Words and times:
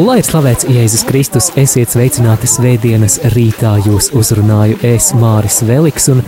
Lai 0.00 0.16
ir 0.18 0.26
slavēts 0.26 0.66
Jēzus 0.70 1.02
Kristus, 1.06 1.48
esiet 1.58 1.92
sveicināti 1.92 2.48
svētdienas 2.50 3.18
rītā. 3.34 3.76
Jūs 3.84 4.10
uzrunāju 4.18 4.78
es 4.86 5.10
Māris 5.18 5.60
Veliks, 5.66 6.08
un 6.12 6.22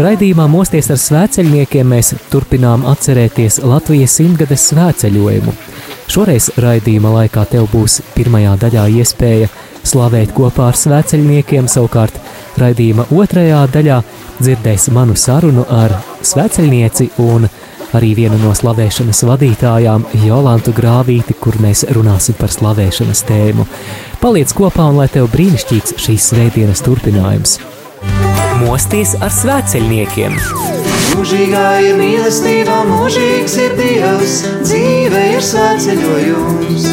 raidījumā 0.00 0.46
Mosties 0.48 0.88
ar 0.94 1.00
svēceļniekiem 1.00 1.92
mēs 1.92 2.14
turpinām 2.32 2.86
atcerēties 2.88 3.60
Latvijas 3.64 4.16
simtgades 4.20 4.68
svēceļojumu. 4.70 5.54
Šoreiz 6.12 6.50
raidījuma 6.62 7.12
laikā 7.18 7.44
tev 7.52 7.68
būs 7.72 8.00
pirmajā 8.14 8.56
daļā 8.64 8.86
iespēja 9.02 9.50
slavēt 9.86 10.32
kopā 10.36 10.70
ar 10.70 10.80
svēceļniekiem, 10.80 11.68
savukārt 11.70 12.16
raidījuma 12.60 13.08
otrajā 13.12 13.62
daļā 13.74 14.00
dzirdēs 14.40 14.90
manu 14.96 15.16
sarunu 15.18 15.66
ar 15.68 15.98
svēceļnieci 16.24 17.12
un 17.26 17.48
arī 17.96 18.12
vienu 18.18 18.38
no 18.40 18.52
slavēšanas 18.56 19.22
vadītājām, 19.28 20.04
Jolantu 20.26 20.74
Grāvīti, 20.76 21.36
kur 21.40 21.56
mēs 21.62 21.86
runāsim 21.96 22.36
par 22.38 22.52
slavēšanas 22.52 23.24
tēmu. 23.28 23.66
Paliec 24.22 24.52
kopā 24.56 24.88
un 24.90 25.00
lai 25.00 25.08
tev 25.12 25.30
brīnišķīgs 25.32 25.96
šīs 26.02 26.30
svētdienas 26.32 26.84
turpinājums. 26.86 27.58
Mosties 28.62 29.14
ar 29.20 29.32
svētceļniekiem! 29.32 30.36
Mūžīgā 31.16 31.66
ir 31.80 31.96
mīlestība, 31.96 32.82
mūžīgs 32.90 33.54
ir 33.62 33.76
Dievs, 33.78 34.34
dzīve 34.66 35.22
ir 35.36 35.44
svētceļojums. 35.44 36.88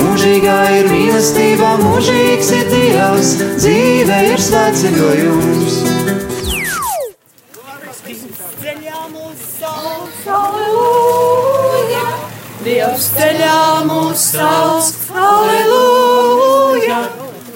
Mūžīgā 0.00 0.56
ir 0.78 0.88
mīlestība, 0.92 1.74
mūžīgs 1.82 2.52
ir 2.56 2.70
Dievs, 2.72 3.34
dzīve 3.60 4.22
ir 4.32 4.44
svētceļojums. 4.48 6.15
Dievs 12.66 13.04
ceļā 13.14 13.86
mūs 13.86 14.22
sauc, 14.32 14.96
aleluja! 15.14 16.96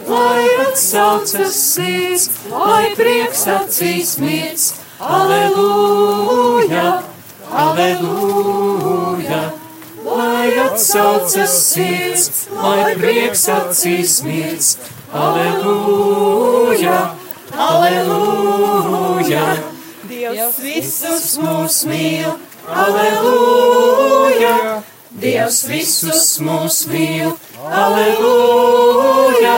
Lai 0.07 0.45
atsaucas 0.63 1.57
sirds, 1.59 2.29
lai 2.53 2.93
prieks 2.95 3.41
acīs 3.51 4.13
miets, 4.23 4.67
aleluja! 5.03 6.85
Aleluja! 7.51 9.41
Lai 10.07 10.47
atsaucas 10.67 11.57
sirds, 11.59 12.47
lai 12.55 12.95
prieks 13.01 13.43
acīs 13.57 14.15
miets, 14.29 14.69
aleluja! 15.11 17.01
Aleluja! 17.67 19.43
Dievs 20.07 20.63
visus 20.63 21.35
mūs 21.43 21.83
mīl! 21.91 22.39
Aleluja! 22.87 24.55
Dievs 25.11 25.65
visus 25.67 26.39
mūs 26.39 26.85
mīl! 26.87 27.33
Aleluja! 27.67 29.55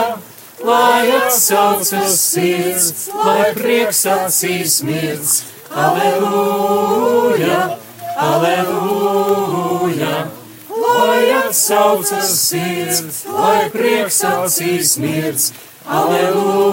Lai 0.65 1.11
atsaucas 1.13 2.15
sirds, 2.17 3.09
lai 3.13 3.53
prieks 3.53 4.01
acīs 4.09 4.79
mirds! 4.87 5.43
Aleluja! 5.69 7.59
Aleluja! 8.17 10.15
Lai 10.73 11.21
atsaucas 11.43 12.33
sirds, 12.47 13.25
lai 13.29 13.69
prieks 13.69 14.23
acīs 14.33 14.97
mirds! 14.97 15.51
Aleluja! 15.85 16.72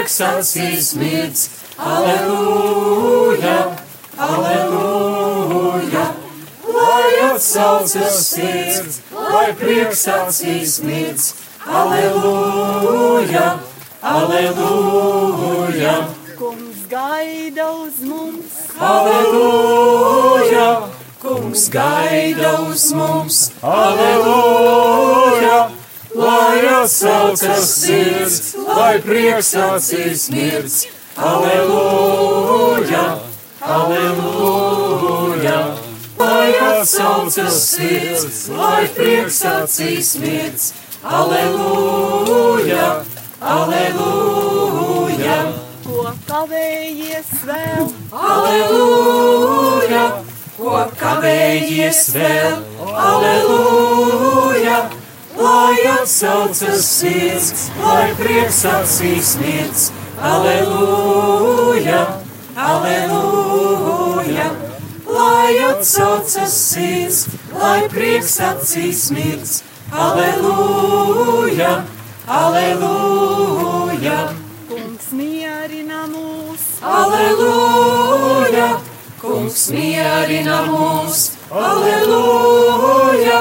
Prieks 0.00 0.20
acīs 0.24 0.94
mirds. 0.96 1.40
Aleluja! 1.76 3.56
Aleluja! 4.16 6.04
Lai 6.64 7.10
atsaucas 7.26 8.16
sirds, 8.30 9.00
lai 9.12 9.52
prieks 9.60 10.06
acīs 10.08 10.80
mirds. 10.84 11.34
Aleluja! 11.66 13.58
Aleluja! 14.00 15.94
gaida 16.90 17.66
uz 17.70 18.00
mums. 18.02 18.54
Aleluja! 18.80 20.70
Kungs 21.20 21.68
gaida 21.68 22.54
uz 22.70 22.92
mums. 22.92 23.50
Aleluja! 23.62 25.60
Lai 26.14 26.66
atsaucas 26.66 27.68
sirds, 27.84 28.54
lai 28.80 28.96
prieks 29.04 29.52
acīs 29.60 30.28
mirds. 30.32 30.76
Aleluja! 31.30 33.04
Aleluja! 33.76 35.58
Lai 36.20 36.50
atsaucas 36.70 37.58
sirds, 37.74 38.48
lai 38.56 38.84
prieks 38.96 39.42
acīs 39.52 40.14
mirds. 40.22 40.72
Aleluja! 41.20 42.88
Aleluja! 43.40 45.38
ko 45.84 46.10
kavējies 46.28 47.30
vēl. 47.48 47.86
Aleluja! 48.30 50.04
Ko 50.56 50.82
kavējies 51.00 52.02
vēl? 52.16 52.60
Aleluja! 52.88 53.89
Lai 55.40 55.76
atsaucas 55.88 56.84
sirds, 56.84 57.70
lai 57.80 58.10
prieks 58.18 58.64
acīs 58.68 59.36
mirds. 59.40 59.86
Aleluja! 60.20 62.02
Aleluja! 62.56 64.50
Lai 65.08 65.54
atsaucas 65.70 66.58
sirds, 66.66 67.24
lai 67.56 67.88
prieks 67.88 68.36
acīs 68.50 69.08
mirds. 69.16 69.62
Aleluja! 69.90 71.72
Aleluja! 72.28 74.20
mierina 75.12 76.06
mūs. 76.10 76.66
Aleluja! 76.82 78.68
Kungs 79.20 79.70
mierina 79.74 80.60
mūs. 80.68 81.24
Aleluja! 81.50 83.40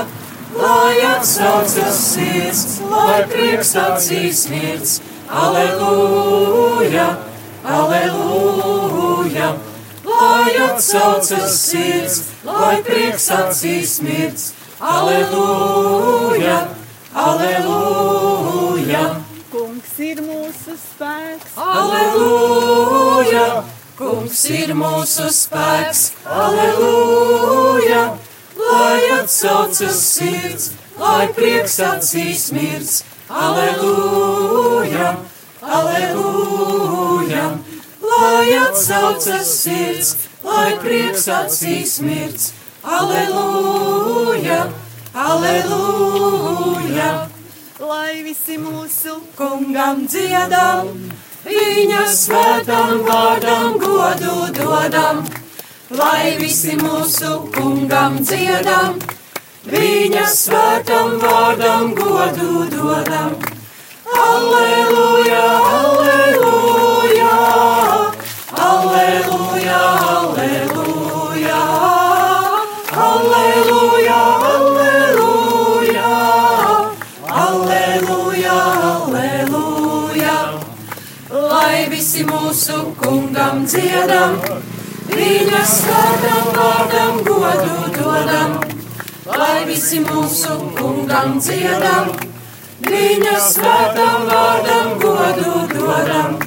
Lai 0.59 1.02
atsaucas 1.16 1.96
sirds, 2.12 2.81
lai 2.92 3.24
prieks 3.31 3.75
acīs 3.80 4.42
mirds. 4.52 5.00
Aleluja! 5.30 7.08
Aleluja! 7.64 9.50
Lai 10.03 10.52
atsaucas 10.68 11.56
sirds, 11.64 12.18
lai 12.44 12.81
prieks 12.84 13.30
acīs 13.31 14.00
mirds. 14.03 14.53
Aleluja! 14.80 16.57
Aleluja! 17.25 19.04
Kungs 19.51 20.00
ir 20.00 20.24
mūsu 20.28 20.75
spēks. 20.78 21.56
Aleluja! 21.56 23.45
Kungs 24.00 24.44
ir 24.51 24.75
mūsu 24.75 25.31
spēks. 25.36 26.10
Aleluja! 26.24 28.04
Lai 28.60 29.02
atsaucas 29.20 30.00
sirds, 30.14 30.72
lai 31.00 31.28
prieks 31.38 31.80
acīs 31.80 32.52
mirds. 32.52 33.04
Aleluja! 33.30 35.10
Aleluja! 35.80 37.46
Lai 38.12 38.48
atsaucas 38.66 39.48
sirds, 39.64 40.16
lai 40.44 40.78
prieks 40.84 41.28
acīs 41.40 42.00
mirds. 42.04 42.54
Aleluja! 42.84 44.62
Aleluja! 45.14 46.30
lai 47.90 48.22
visi 48.24 48.58
mūsu 48.62 49.16
kungam 49.38 50.04
dziedam, 50.10 50.90
viņa 51.46 52.02
svētam 52.14 53.04
vārdam 53.08 53.78
godu 53.82 54.36
dodam. 54.58 55.24
Lai 55.89 56.38
visi 56.38 56.75
mūsu 56.77 57.50
kungam 57.50 58.19
dziedam, 58.21 59.00
viņa 59.65 60.25
svētam 60.30 61.15
vārdam 61.18 61.95
godu 61.97 62.68
dodam. 62.69 63.31
Alleluja, 64.06 65.41
alleluja, 65.80 67.31
alleluja, 68.68 69.81
alleluja, 70.13 71.57
alleluja, 73.07 74.21
alleluja, 74.45 76.13
alleluja, 77.33 78.62
alleluja. 78.94 80.39
Lai 81.33 81.89
visi 81.89 82.30
mūsu 82.30 82.83
kungam 83.01 83.65
dziedam, 83.65 84.38
viņa 85.14 85.62
svētam 85.66 86.50
vārdam 86.56 87.22
godu 87.28 87.92
dodam. 87.96 88.58
Lai 89.30 89.66
visi 89.68 90.00
mūsu 90.02 90.56
kungam 90.78 91.38
dziedam, 91.44 92.10
viņa 92.88 93.36
svētam 93.46 94.28
vārdam 94.32 94.96
godu 95.04 95.66
dodam. 95.74 96.40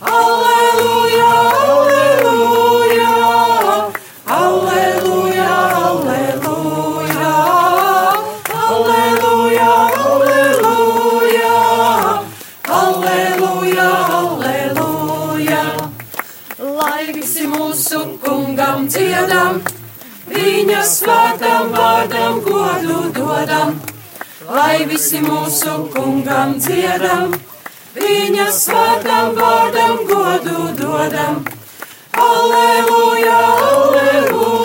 Alleluja, 0.00 1.30
kungam 18.86 18.88
dziedam, 18.88 19.62
viņa 20.30 20.82
svētam 20.86 21.72
vārdam 21.74 22.40
godu 22.44 23.10
dodam. 23.10 23.80
Lai 24.48 24.86
visi 24.86 25.18
mūsu 25.20 25.90
kungam 25.90 26.54
dziedam, 26.60 27.34
viņa 27.94 28.46
svētam 28.52 29.34
vārdam 29.34 30.06
godu 30.06 30.70
dodam. 30.78 31.44
Alleluja, 32.14 33.38
alleluja, 33.72 34.55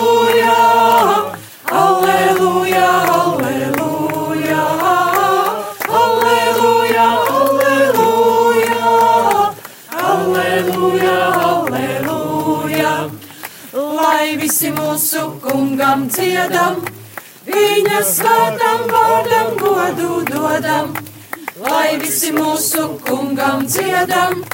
visi 14.62 14.76
mūsu 14.78 15.20
kungam 15.42 16.04
dziedam, 16.06 16.76
viņa 17.50 18.02
svētam 18.06 18.84
vārdam 18.92 19.48
godu 19.58 20.20
dodam, 20.28 20.92
lai 21.58 21.96
visi 21.98 22.30
mūsu 22.30 22.84
kungam 23.02 23.66
dziedam, 23.66 24.44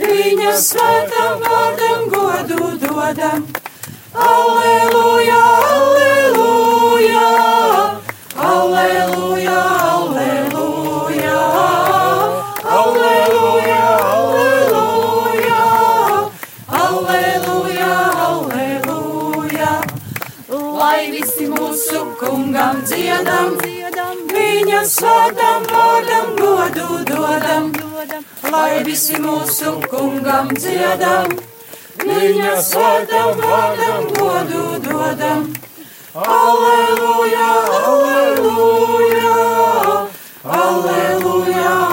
viņa 0.00 0.54
svētam 0.56 1.44
vārdam 1.44 2.08
godu 2.14 2.70
dodam. 2.80 3.44
Alleluja, 4.14 5.36
alleluja, 5.36 6.21
visi 21.92 22.00
mūsu 22.00 22.16
kungam 22.18 22.78
dziedam, 22.88 23.56
viņa 24.32 24.80
svētam 24.88 25.64
vārdam 25.68 26.30
godu 26.38 27.04
dodam. 27.04 27.72
Lai 28.50 28.82
visi 28.84 29.18
mūsu 29.20 29.74
kungam 29.90 30.48
dziedam, 30.56 31.28
viņa 32.00 32.54
svētam 32.62 33.36
vārdam 33.44 34.08
godu 34.16 34.80
dodam. 34.86 35.52
Alleluja, 36.14 37.50
alleluja, 37.92 39.36
alleluja, 40.44 41.91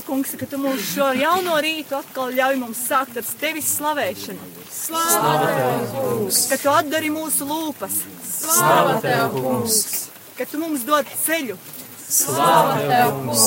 Slāva 0.00 0.06
tev, 0.06 0.16
kungs, 0.16 0.32
ka 0.38 0.46
tu 0.48 0.56
mums 0.56 0.84
šo 0.94 1.06
jauno 1.12 1.56
rītu 1.60 1.96
atkal 1.98 2.30
ļauj 2.32 2.56
mums 2.56 2.78
sākt 2.88 3.18
ar 3.20 3.24
tevis 3.40 3.68
slavēšanu. 3.76 4.46
Slāva 4.72 5.50
tev, 5.50 5.90
kungs, 5.92 6.38
ka 6.48 6.56
tu 6.56 6.70
atdari 6.72 7.10
mūsu 7.12 7.44
lūpas. 7.44 7.98
Slāva 8.24 8.96
tev, 9.04 9.34
kungs! 9.36 10.08
Ka 10.38 10.46
tu 10.48 10.60
mums 10.62 10.86
dod 10.88 11.04
ceļu. 11.26 11.58
Slāva 12.00 12.78
tev, 12.80 13.12
kungs! 13.26 13.44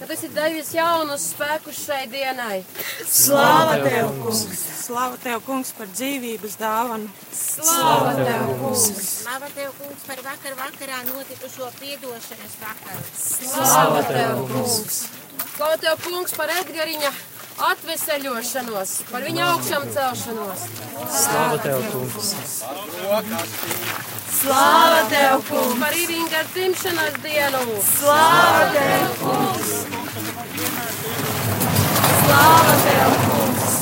Ka 0.00 0.06
tu 0.08 0.16
esi 0.16 0.30
devis 0.34 0.72
jaunus 0.74 1.28
spēkus 1.34 1.78
šai 1.84 2.00
dienai. 2.10 2.64
Slāva 3.06 3.78
tev, 3.84 4.10
kungs. 4.18 4.42
Slāva 4.82 5.20
tev, 5.22 5.38
kungs, 5.46 5.70
par 5.78 5.86
dzīvības 5.94 6.58
dāvanu. 6.58 7.12
Slāva 7.38 8.16
tev, 8.18 8.50
kungs! 8.64 8.88
Slava 9.06 9.52
tev, 9.54 9.70
kungs, 9.78 10.02
par 10.10 10.26
vakar 10.26 10.58
vakarā 10.58 11.04
notikušo 11.12 11.70
piedošanas 11.78 12.60
vakaru. 12.66 13.08
Slāva 13.22 14.04
tev, 14.10 14.44
kungs! 14.50 15.02
Ko 15.58 15.72
tev, 15.82 15.96
kungs, 16.04 16.30
par 16.38 16.46
Edgariņa 16.54 17.08
atveseļošanos, 17.66 18.90
par 19.08 19.24
viņa 19.26 19.46
augšām 19.56 19.86
celšanos? 19.90 20.60
Slāva 21.10 21.56
tev, 21.64 21.80
kungs! 21.90 22.28
Slāva 24.36 25.00
tev, 25.10 25.42
kungs. 25.48 25.80
Par 25.80 25.96
Ivinga 25.98 26.44
dzimšanas 26.52 27.16
dienu! 27.24 27.62
Slāva 27.88 28.68
tev, 28.76 29.16
kungs. 29.24 29.72
Slāva 32.22 32.76
tev, 32.84 33.16
kungs. 33.24 33.74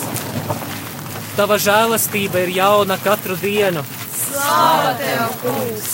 Tava 1.37 1.59
žēlastība 1.67 2.47
ir 2.47 2.55
jauna 2.57 2.97
katru 3.05 3.37
dienu. 3.43 3.85
Slāva 4.17 4.95
tev, 5.03 5.27
kungs! 5.45 5.93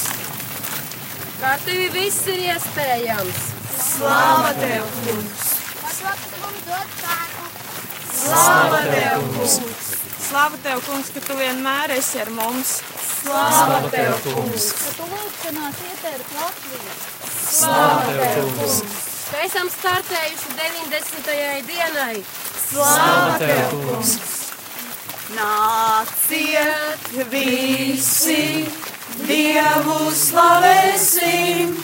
Kā 1.43 1.57
tevi 1.67 1.91
viss 1.99 2.31
ir 2.31 2.47
iespējams? 2.53 3.49
Slāva 3.83 4.55
tev, 4.62 4.87
kungs. 5.03 5.51
Tu 6.02 6.38
mums 6.42 6.62
dod 6.66 6.88
spēku. 6.97 7.44
Slāva 8.23 8.80
tev, 8.88 9.23
kungs. 9.37 9.54
Slāva 10.23 10.59
tev, 10.64 10.80
kungs, 10.88 11.12
ka 11.14 11.23
tu 11.28 11.37
vienmēr 11.38 11.94
esi 11.94 12.18
ar 12.23 12.30
mums. 12.35 12.73
Slāva 13.23 13.78
tev, 13.92 14.16
kungs. 14.26 14.66
Ka 14.80 14.97
tu 14.99 15.06
lūgšanās 15.12 15.80
ietēri 15.87 16.26
Latviju. 16.40 16.92
Slāva 17.38 18.16
tev, 18.18 18.50
kungs. 18.59 18.76
Ka 19.30 19.44
esam 19.47 19.71
startējuši 19.76 20.56
90. 20.59 21.32
dienai. 21.71 22.16
Slāva 22.66 23.38
tev, 23.44 23.76
kungs. 23.76 24.16
Nāciet 25.32 27.12
visi, 27.30 28.66
Dievu 29.23 30.11
slavēsim, 30.16 31.76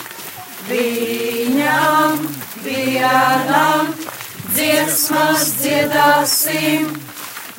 viņam 0.70 2.24
vienam 2.64 3.92
dziesmas 4.54 5.52
dziedāsim. 5.62 6.90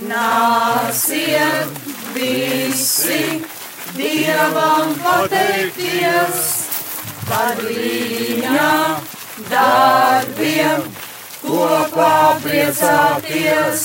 Nāciet 0.10 1.80
visi, 2.16 3.42
Dievam 3.98 4.94
pateikties 5.02 6.44
par 7.28 7.58
viņa 7.60 8.70
darbiem, 9.50 10.86
kopā 11.42 12.14
priecāties. 12.46 13.84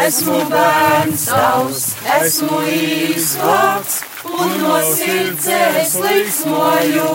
Esmu 0.00 0.40
bērns 0.50 1.28
tavs, 1.28 1.84
esmu 2.16 2.60
izglābts, 2.74 4.02
un 4.28 4.58
no 4.64 4.76
sirds 4.90 5.48
es 5.54 5.96
liksmoju. 6.04 7.08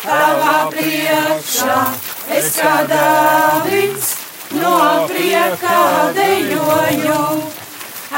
Tavā 0.00 0.56
priekšā 0.72 1.78
es 2.36 2.54
kā 2.56 2.76
dāvins, 2.88 4.12
no 4.56 4.76
priekā 5.10 5.80
dejoju. 6.16 7.24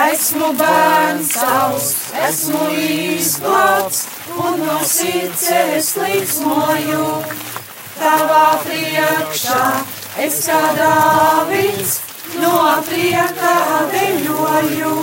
Esmu 0.03 0.53
bērns 0.57 1.33
tavs, 1.37 1.89
esmu 2.29 2.69
izglābts, 2.81 4.07
un 4.41 4.63
no 4.63 4.79
sirds 4.89 5.49
es 5.53 5.91
liksmoju. 6.01 7.09
tavā 7.99 8.47
priekšā, 8.65 9.65
es 10.25 10.39
kā 10.47 10.61
Dāvids 10.79 11.99
no 12.41 12.57
prieka 12.89 13.55
deļoju. 13.93 14.97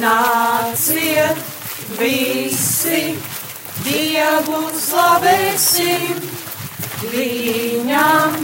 Nāciet 0.00 1.42
visi, 1.98 3.02
Dievu 3.84 4.60
slavēsim, 4.76 6.20
viņam 7.12 8.36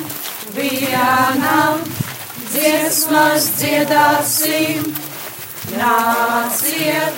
vienam 0.56 1.82
dziesmas 2.50 3.50
dziedāsim. 3.58 4.94
Nāciet 5.76 7.16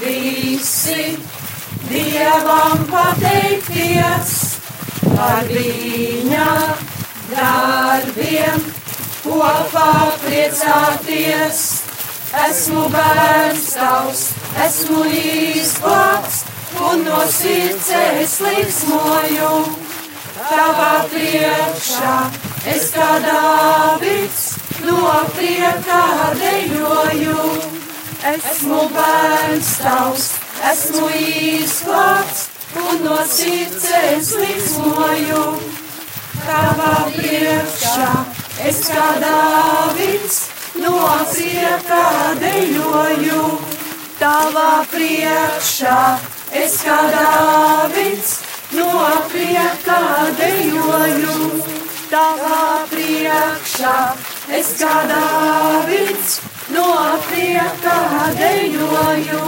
visi, 0.00 1.18
Dievam 1.90 2.84
pateikties 2.86 4.34
par 5.02 5.48
viņa 5.50 6.50
darbiem, 7.32 8.62
kopā 9.24 9.92
priecāties. 10.22 11.64
Esmu 12.46 12.84
bērns 12.94 13.64
tavs, 13.74 14.22
esmu 14.64 15.02
izglābts, 15.10 16.44
un 16.78 17.04
no 17.04 17.20
sirds 17.26 17.88
es 17.90 18.38
liksmoju. 18.44 19.50
Tavā 20.40 21.04
priekšā 21.10 22.14
es 22.72 22.88
kā 22.94 23.08
Dāvids 23.24 24.44
no 24.86 25.10
prieka 25.34 26.04
dejoju. 26.38 27.44
Esmu 28.30 28.80
bērns 28.94 29.70
tavs, 29.80 30.26
esmu 30.70 31.10
izglābts, 31.18 32.48
un 32.76 33.04
no 33.04 33.18
sirds 33.26 33.86
es 34.00 34.32
liksmoju. 34.40 35.44
Tavā 36.46 36.96
priekšā 37.16 38.10
es 38.70 38.82
kā 38.88 39.06
Dāvids 39.22 40.42
no 40.80 40.98
prieka 41.30 42.04
dejoju. 42.42 43.46
Tavā 44.20 44.84
priekšā 44.92 46.00
es 46.52 46.76
kā 46.84 46.96
Dāvids 47.14 48.32
no 48.74 48.90
prieka 49.30 50.00
dejoju. 50.40 51.36
Tavā 52.10 52.86
priekšā 52.90 53.96
es 54.58 54.72
kā 54.80 54.94
Dāvids 55.10 56.40
no 56.74 56.88
prieka 57.28 57.98
dejoju. 58.40 59.42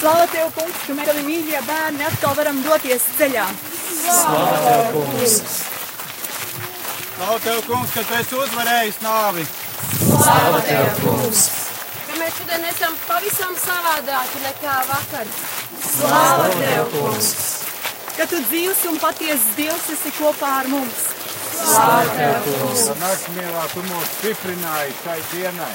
Slāva 0.00 0.26
tev, 0.32 0.46
kungs, 0.56 0.76
ka 0.86 0.94
mēs 0.96 1.08
tavi 1.10 1.22
mīļie 1.26 1.58
bērni 1.66 2.06
atkal 2.08 2.36
varam 2.38 2.62
doties 2.64 3.04
ceļā. 3.18 3.44
Slāva 4.00 4.60
tev, 4.64 4.94
kungs! 4.94 5.34
Slāva 7.16 7.40
tev, 7.44 7.58
kungs, 7.68 7.92
ka 7.96 8.06
tu 8.08 8.16
esi 8.16 8.38
uzvarējis 8.44 9.02
nāvi! 9.04 9.44
Slāva 10.00 10.62
tev, 10.64 11.02
kungs! 11.04 11.69
Mēs 12.20 12.34
šodien 12.36 12.64
esam 12.68 12.96
pavisam 13.06 13.54
savādāki 13.56 14.40
nekā 14.42 14.72
vakar. 14.90 15.28
Slāva 15.80 16.50
tev, 16.52 16.90
kungs! 16.92 17.30
Ka 18.18 18.26
tu 18.28 18.40
dzīvs 18.44 18.82
un 18.90 18.98
patiesas 19.00 19.54
Dievs 19.56 19.86
esi 19.94 20.12
kopā 20.18 20.50
ar 20.58 20.68
mums. 20.68 21.06
Slāva 21.54 22.02
tev, 22.18 22.44
kungs! 22.44 22.82
Naktsmielā 23.00 23.62
tu 23.72 23.84
mūs 23.86 24.12
stiprināji 24.18 24.92
šai 24.98 25.16
dienai. 25.30 25.70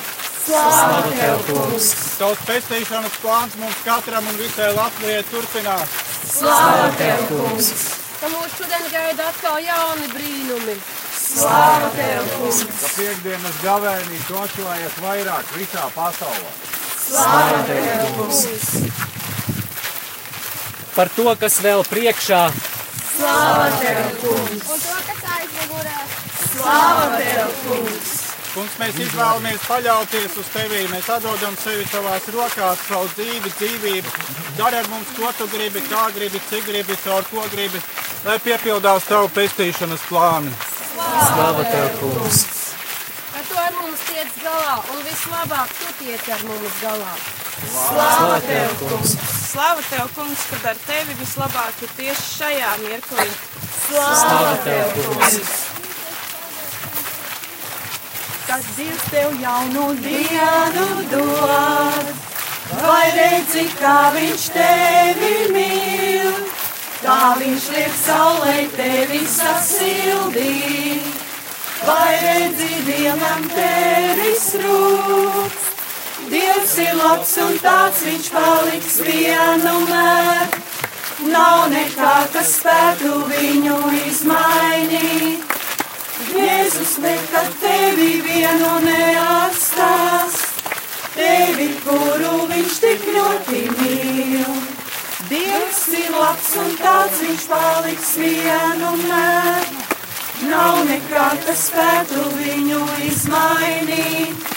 Slāva 0.45 0.99
tev, 1.07 1.41
kungs! 1.49 1.89
Tavs 2.19 2.45
pestīšanas 2.51 3.17
plāns 3.23 3.57
mums 3.63 3.81
katram 3.87 4.29
un 4.29 4.37
visai 4.43 4.69
Latvijai 4.77 5.23
turpinās. 5.31 5.97
Slāva 6.35 6.91
tev, 7.01 7.25
kungs! 7.31 7.73
Ka 8.19 8.29
mūs 8.35 8.53
šodien 8.59 8.85
gaida 8.93 9.31
atkal 9.33 9.57
jauni 9.65 10.13
brīnumi. 10.13 10.77
Slāva 11.25 11.89
tev, 11.95 12.27
kungs! 12.37 12.61
Ka 12.81 12.91
piekdienas 12.99 13.57
gavēnī 13.63 14.19
tu 14.27 14.37
atklājies 14.37 14.99
vairāk 15.01 15.51
visā 15.57 15.87
pasaulē. 15.95 16.51
Slāva 17.05 17.63
tev, 17.69 18.05
kungs! 18.19 18.69
Par 20.95 21.11
to, 21.17 21.27
kas 21.41 21.59
vēl 21.65 21.83
priekšā, 21.89 22.45
Slāva 23.15 23.71
tev, 23.79 24.05
kungs! 24.19 24.69
Un 24.69 24.79
to, 24.83 24.95
kas 25.07 25.25
aizmugurē. 25.39 25.97
Slāva 26.43 27.09
tev, 27.15 27.51
kungs! 27.63 28.13
Kungs, 28.55 28.75
mēs 28.79 28.99
izvēlamies 29.03 29.63
paļauties 29.67 30.35
uz 30.39 30.49
tevi. 30.53 30.85
Mēs 30.91 31.09
atdodam 31.11 31.55
sevi 31.59 31.87
tavās 31.91 32.27
rokās, 32.31 32.85
savu 32.87 33.09
dzīvi, 33.15 33.51
dzīvību. 33.57 34.13
Dari 34.59 34.79
ar 34.79 34.87
mums, 34.91 35.11
ko 35.17 35.31
tu 35.35 35.47
gribi, 35.51 35.83
kā 35.89 36.05
gribi, 36.15 36.39
cik 36.51 36.69
gribi, 36.69 36.95
caur 37.03 37.27
ko 37.31 37.43
gribi, 37.51 37.81
lai 38.27 38.37
piepildās 38.43 39.09
tavu 39.09 39.31
pestīšanas 39.35 40.07
plāni. 40.07 40.55
Slāva 40.95 41.65
tev, 41.69 41.87
kungs! 42.01 42.43
Ka 43.31 43.41
tu 43.49 43.57
ar 43.59 43.73
mums 43.79 44.03
tiec 44.09 44.35
galā 44.43 44.75
un 44.93 45.01
vislabāk 45.07 45.73
tu 45.79 45.95
tiec 46.03 46.29
ar 46.35 46.45
mums 46.49 46.83
galā. 46.83 47.15
Slāva 47.71 48.39
tev, 48.43 48.77
kungs! 48.81 49.17
Slava 49.55 49.83
tev, 49.87 50.09
kungs, 50.15 50.41
kad 50.51 50.65
ar 50.73 50.79
tevi 50.83 51.13
vislabāk 51.15 51.83
ir 51.85 51.91
tieši 51.95 52.25
šajā 52.41 52.71
mirklī. 52.81 53.27
Slāva 53.85 54.57
tev, 54.65 54.97
kungs! 54.97 55.53
Kad 58.45 58.67
Dievs 58.75 59.05
tev 59.09 59.37
jaunu 59.41 59.85
dienu 60.03 60.87
dod, 61.13 62.11
vai 62.81 63.05
redzi, 63.15 63.63
kā 63.79 63.95
viņš 64.17 64.49
tevi 64.57 65.31
mīl, 65.55 66.44
kā 67.05 67.35
viņš 67.37 67.65
liek 67.75 67.95
saulē 68.01 68.55
tevi 68.73 69.21
sasildīt, 69.29 71.09
vai 71.85 72.11
redzi, 72.23 72.69
dienam 72.87 73.45
tevis 73.53 74.47
rūp. 74.63 75.59
Dievs 76.31 76.71
ir 76.81 76.95
labs 76.97 77.35
un 77.43 77.59
tāds 77.61 78.01
viņš 78.07 78.29
paliks 78.33 78.95
vienmēr. 79.05 80.55
Nav 81.29 81.67
nekā, 81.71 82.13
kas 82.33 82.55
spētu 82.57 83.11
viņu 83.29 83.77
izmainīt. 84.01 85.53
Jēzus 86.35 86.95
nekad 87.03 87.51
tevi 87.61 88.09
vienu 88.25 88.71
neatstās, 88.87 90.39
tevi, 91.13 91.69
kuru 91.85 92.47
viņš 92.49 92.79
tik 92.87 93.05
ļoti 93.13 93.61
mīl. 93.77 94.74
Dievs 95.25 95.87
ir 95.89 96.11
labs 96.13 96.51
un 96.61 96.73
tāds 96.77 97.21
viņš 97.23 97.45
paliks 97.49 98.09
vienmēr. 98.21 99.69
Nav 100.45 100.81
nekā, 100.85 101.23
kas 101.45 101.63
spētu 101.71 102.25
viņu 102.35 102.81
izmainīt. 103.07 104.51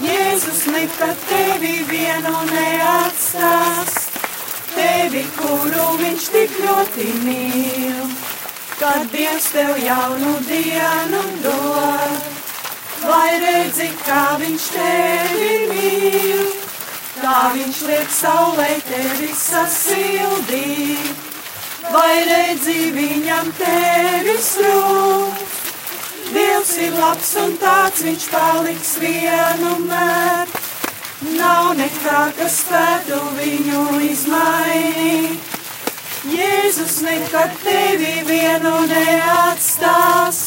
Jēzus 0.00 0.62
nekad 0.72 1.18
tevi 1.28 1.74
vienu 1.90 2.32
neatstās, 2.48 3.98
tevi, 4.72 5.26
kuru 5.36 5.90
viņš 6.00 6.30
tik 6.36 6.56
ļoti 6.62 7.08
mīl. 7.26 8.14
Kad 8.80 9.04
Dievs 9.12 9.50
tev 9.52 9.74
jaunu 9.84 10.38
dienu 10.48 11.20
dod, 11.44 12.32
vai 13.04 13.28
redzi, 13.44 13.90
kā 14.06 14.24
viņš 14.40 14.72
tevi 14.78 15.52
mīl, 15.74 16.59
kā 17.20 17.38
viņš 17.54 17.80
liek 17.88 18.12
saulē 18.14 18.68
tevi 18.88 19.30
sasildīt, 19.36 21.26
vai 21.92 22.14
redzi 22.28 22.78
viņam 22.96 23.52
tevis 23.58 24.50
rūp. 24.64 25.46
Dievs 26.30 26.72
ir 26.78 26.94
labs 26.94 27.30
un 27.42 27.56
tāds 27.58 28.04
viņš 28.06 28.26
paliks 28.30 28.92
vienmēr. 29.02 30.52
Nav 31.34 31.72
nekā, 31.76 32.20
kas 32.38 32.60
spētu 32.62 33.18
viņu 33.36 33.82
izmainīt. 34.06 35.56
Jēzus 36.30 37.00
nekad 37.04 37.54
tevi 37.64 38.14
vienu 38.28 38.74
neatstās, 38.88 40.42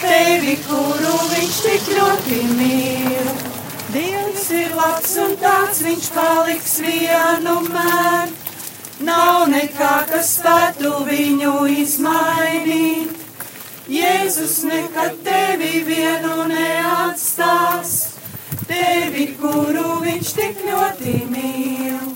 tevi, 0.00 0.56
kuru 0.66 1.18
viņš 1.32 1.60
tik 1.68 1.92
ļoti 1.96 2.46
mīl. 2.56 3.45
Dievs 3.96 4.50
ir 4.52 4.74
labs 4.76 5.12
un 5.22 5.30
tāds 5.40 5.78
viņš 5.80 6.06
paliks 6.12 6.72
vienmēr. 6.84 8.32
Nav 9.06 9.46
nekā, 9.48 9.92
kas 10.10 10.34
spētu 10.36 10.90
viņu 11.06 11.52
izmainīt. 11.80 13.14
Jēzus 13.88 14.58
nekad 14.68 15.16
tevi 15.24 15.80
vienu 15.86 16.44
neatstās, 16.50 17.94
tevi, 18.66 19.30
kuru 19.40 20.00
viņš 20.02 20.32
tik 20.42 20.60
ļoti 20.66 21.14
mīl. 21.30 22.10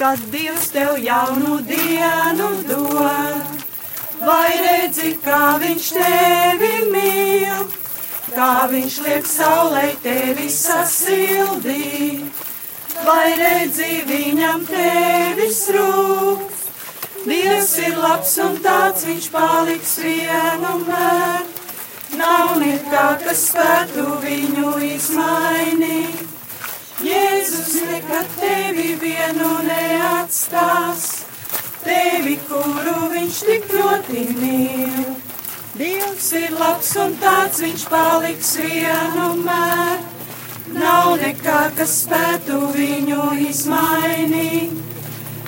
Kad 0.00 0.24
Dievs 0.32 0.72
tev 0.74 0.96
jaunu 1.04 1.60
dienu 1.68 2.50
dod, 2.66 3.62
vai 4.26 4.50
redzi, 4.64 5.14
kā 5.22 5.44
viņš 5.62 5.92
tevi 6.00 6.72
mīl, 6.90 7.70
kā 8.36 8.66
viņš 8.70 8.96
liek 9.06 9.28
saulē 9.28 9.84
tevi 10.02 10.48
sasildīt, 10.52 12.42
vai 13.06 13.34
redzi 13.38 14.02
viņam 14.08 14.66
tevis 14.68 15.62
rūp. 15.76 16.48
Dievs 17.22 17.72
ir 17.78 17.98
labs 18.02 18.32
un 18.42 18.56
tāds 18.64 19.06
viņš 19.06 19.28
paliks 19.30 19.96
vienmēr. 20.02 21.44
Nav 22.18 22.56
nekā, 22.60 23.04
kas 23.22 23.46
spētu 23.52 24.18
viņu 24.24 24.74
izmainīt. 24.88 26.26
Jēzus 27.02 27.76
nekad 27.88 28.28
tevi 28.38 28.92
vienu 29.00 29.52
neatstās, 29.66 31.06
tevi, 31.82 32.36
kuru 32.50 33.08
viņš 33.14 33.42
tik 33.48 33.70
ļoti 33.74 34.26
mīl. 34.38 35.21
Dievs 35.72 36.26
ir 36.36 36.50
labs 36.60 36.90
un 37.00 37.14
tāds 37.16 37.62
viņš 37.64 37.84
paliks 37.88 38.50
vienmēr. 38.60 40.02
Nav 40.76 41.14
nekā, 41.22 41.60
kas 41.78 41.94
spētu 42.02 42.58
viņu 42.74 43.30
izmainīt. 43.48 44.76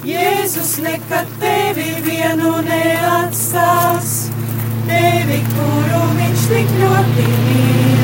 Jēzus 0.08 0.78
nekad 0.84 1.28
tevi 1.42 1.90
vienu 2.08 2.54
neatstās, 2.64 4.14
tevi, 4.88 5.42
kuru 5.52 6.02
viņš 6.16 6.48
tik 6.54 6.74
ļoti 6.80 7.28
mīl. 7.44 8.03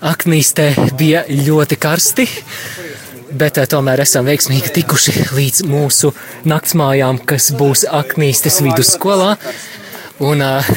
Aknīstē, 0.00 0.70
bija 0.96 1.26
ļoti 1.28 1.76
karsti, 1.76 2.24
bet 3.36 3.58
eh, 3.60 3.66
tomēr 3.68 4.00
esam 4.00 4.24
veiksmīgi 4.24 4.72
tikuši 4.78 5.12
līdz 5.36 5.66
mūsu 5.68 6.14
naktsmājām, 6.48 7.18
kas 7.28 7.50
būs 7.52 7.84
Aknīstes 7.84 8.62
vidusskolā. 8.64 9.34
Un 10.24 10.40
eh, 10.46 10.70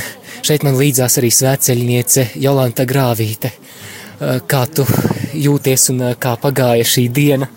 šeit 0.44 0.68
man 0.68 0.75
līdzās 0.75 1.15
arī 1.22 1.32
svētceļniece 1.32 2.34
Jolanta 2.44 2.84
Grāvīte. 2.89 3.53
Eh, 3.53 4.44
Kā 4.44 4.65
tu 4.68 4.84
jūties 5.32 5.89
un 5.96 6.03
kā 6.20 6.36
pagāja 6.44 6.84
šī 6.84 7.08
diena? 7.08 7.48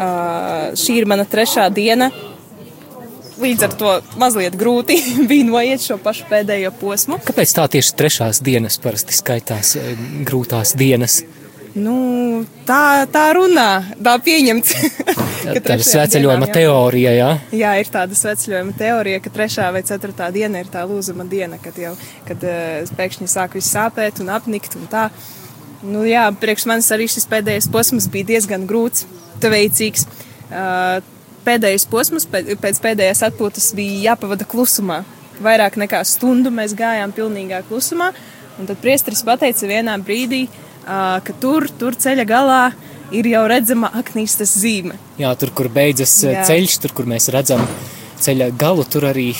Uh, 0.00 0.70
šī 0.78 1.02
ir 1.02 1.10
mana 1.10 1.26
trešā 1.28 1.66
diena. 1.74 2.08
Līdz 3.40 3.62
ar 3.64 3.74
to 3.80 3.92
mazliet 4.20 4.56
grūti 4.60 4.98
bija 5.30 5.46
noiet 5.48 5.84
šo 5.84 5.96
pašu 6.02 6.26
pēdējo 6.30 6.72
posmu. 6.80 7.20
Kāpēc 7.24 7.54
tā 7.56 7.66
tieši 7.72 7.94
trešās 7.96 8.42
dienas 8.44 8.76
parasti 8.82 9.16
skaitās 9.16 9.76
eh, 9.80 9.94
grūtās 10.28 10.74
dienas? 10.80 11.22
Nu, 11.70 12.42
tā, 12.66 13.06
tā 13.14 13.28
runā, 13.36 13.68
tā 14.02 14.16
pieņemts. 14.26 14.72
Tā 15.40 15.54
ir 15.56 15.62
trešajām 15.64 15.86
svētceļojuma 15.86 16.34
dienām 16.34 16.50
jau- 16.50 16.54
teorija, 16.58 17.12
jā? 17.16 17.28
Jā, 17.56 17.70
ir 17.80 17.88
tāda 17.88 18.16
sveceļojuma 18.18 18.74
teorija, 18.76 19.20
ka 19.24 19.30
trešā 19.32 19.70
vai 19.72 19.80
ceturtā 19.88 20.26
diena 20.34 20.60
ir 20.60 20.68
tā 20.68 20.82
lūzuma 20.84 21.24
diena, 21.30 21.56
kad 21.62 21.78
jau 21.80 21.94
kad, 22.28 22.44
uh, 22.44 22.90
pēkšņi 22.98 23.28
sāk 23.32 23.56
viss 23.56 23.72
sāpēt 23.72 24.20
un 24.20 24.28
apnikt 24.34 24.76
un 24.76 24.84
tā. 24.92 25.06
Nu, 25.80 26.02
jā, 26.04 26.26
priekš 26.42 26.66
manis 26.68 26.90
arī 26.92 27.06
šis 27.08 27.24
pēdējais 27.30 27.70
posms 27.72 28.10
bija 28.12 28.34
diezgan 28.34 28.68
grūts, 28.68 29.06
veicīgs. 29.40 30.04
Uh, 30.50 31.00
pēdējais 31.46 31.86
posms 31.90 32.26
pēc, 32.30 32.80
pēdējās 32.84 33.22
atpūtas 33.30 33.70
bija 33.78 34.10
jāpavada 34.10 34.46
klusumā. 34.48 35.02
Vairāk 35.40 35.78
nekā 35.80 36.02
stundu 36.04 36.52
mēs 36.52 36.74
gājām 36.76 37.14
pilnīgā 37.16 37.62
klusumā, 37.68 38.10
un 38.60 38.68
tad 38.68 38.80
priesteris 38.82 39.22
pateica 39.24 39.68
vienā 39.70 39.94
brīdī, 40.04 40.44
uh, 40.50 41.16
ka 41.24 41.36
tur, 41.40 41.68
tur 41.80 41.96
ceļa 41.96 42.26
galā 42.28 42.60
ir 43.16 43.26
jau 43.32 43.46
redzama 43.50 43.88
aknīstas 44.02 44.52
zīme. 44.60 44.98
Jā, 45.18 45.32
tur, 45.40 45.50
kur 45.56 45.70
beidzas 45.72 46.12
Jā. 46.22 46.44
Ceļš, 46.46 46.76
tur, 46.84 46.92
kur 46.94 47.08
mēs 47.10 47.30
redzam 47.32 47.64
ceļa 48.20 48.50
galu, 48.60 48.84
tur 48.84 49.08
arī 49.10 49.32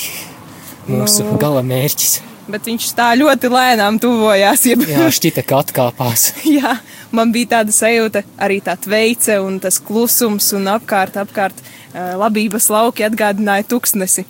mūsu 0.89 1.23
Nu. 1.27 1.37
gala 1.39 1.61
mērķis. 1.65 2.19
Bet 2.51 2.65
viņš 2.67 2.87
tā 2.97 3.11
ļoti 3.15 3.47
lēnām 3.53 3.99
tuvojās. 4.01 4.65
Jeb, 4.65 4.81
Jā, 4.89 5.05
šķita, 5.13 5.43
ka 5.47 5.61
atkāpās. 5.61 6.31
jā, 6.57 6.73
man 7.15 7.31
bija 7.31 7.59
tāda 7.59 7.71
sajūta, 7.75 8.25
arī 8.41 8.57
tā 8.65 8.73
tveice 8.81 9.37
un 9.39 9.59
tas 9.61 9.77
klusums 9.79 10.49
un 10.57 10.67
apkārt, 10.73 11.15
apkārt 11.21 11.61
ā, 11.61 11.69
labības 11.93 12.69
lauki 12.71 13.05
atgādināja 13.07 13.67
tuksnesi. 13.71 14.25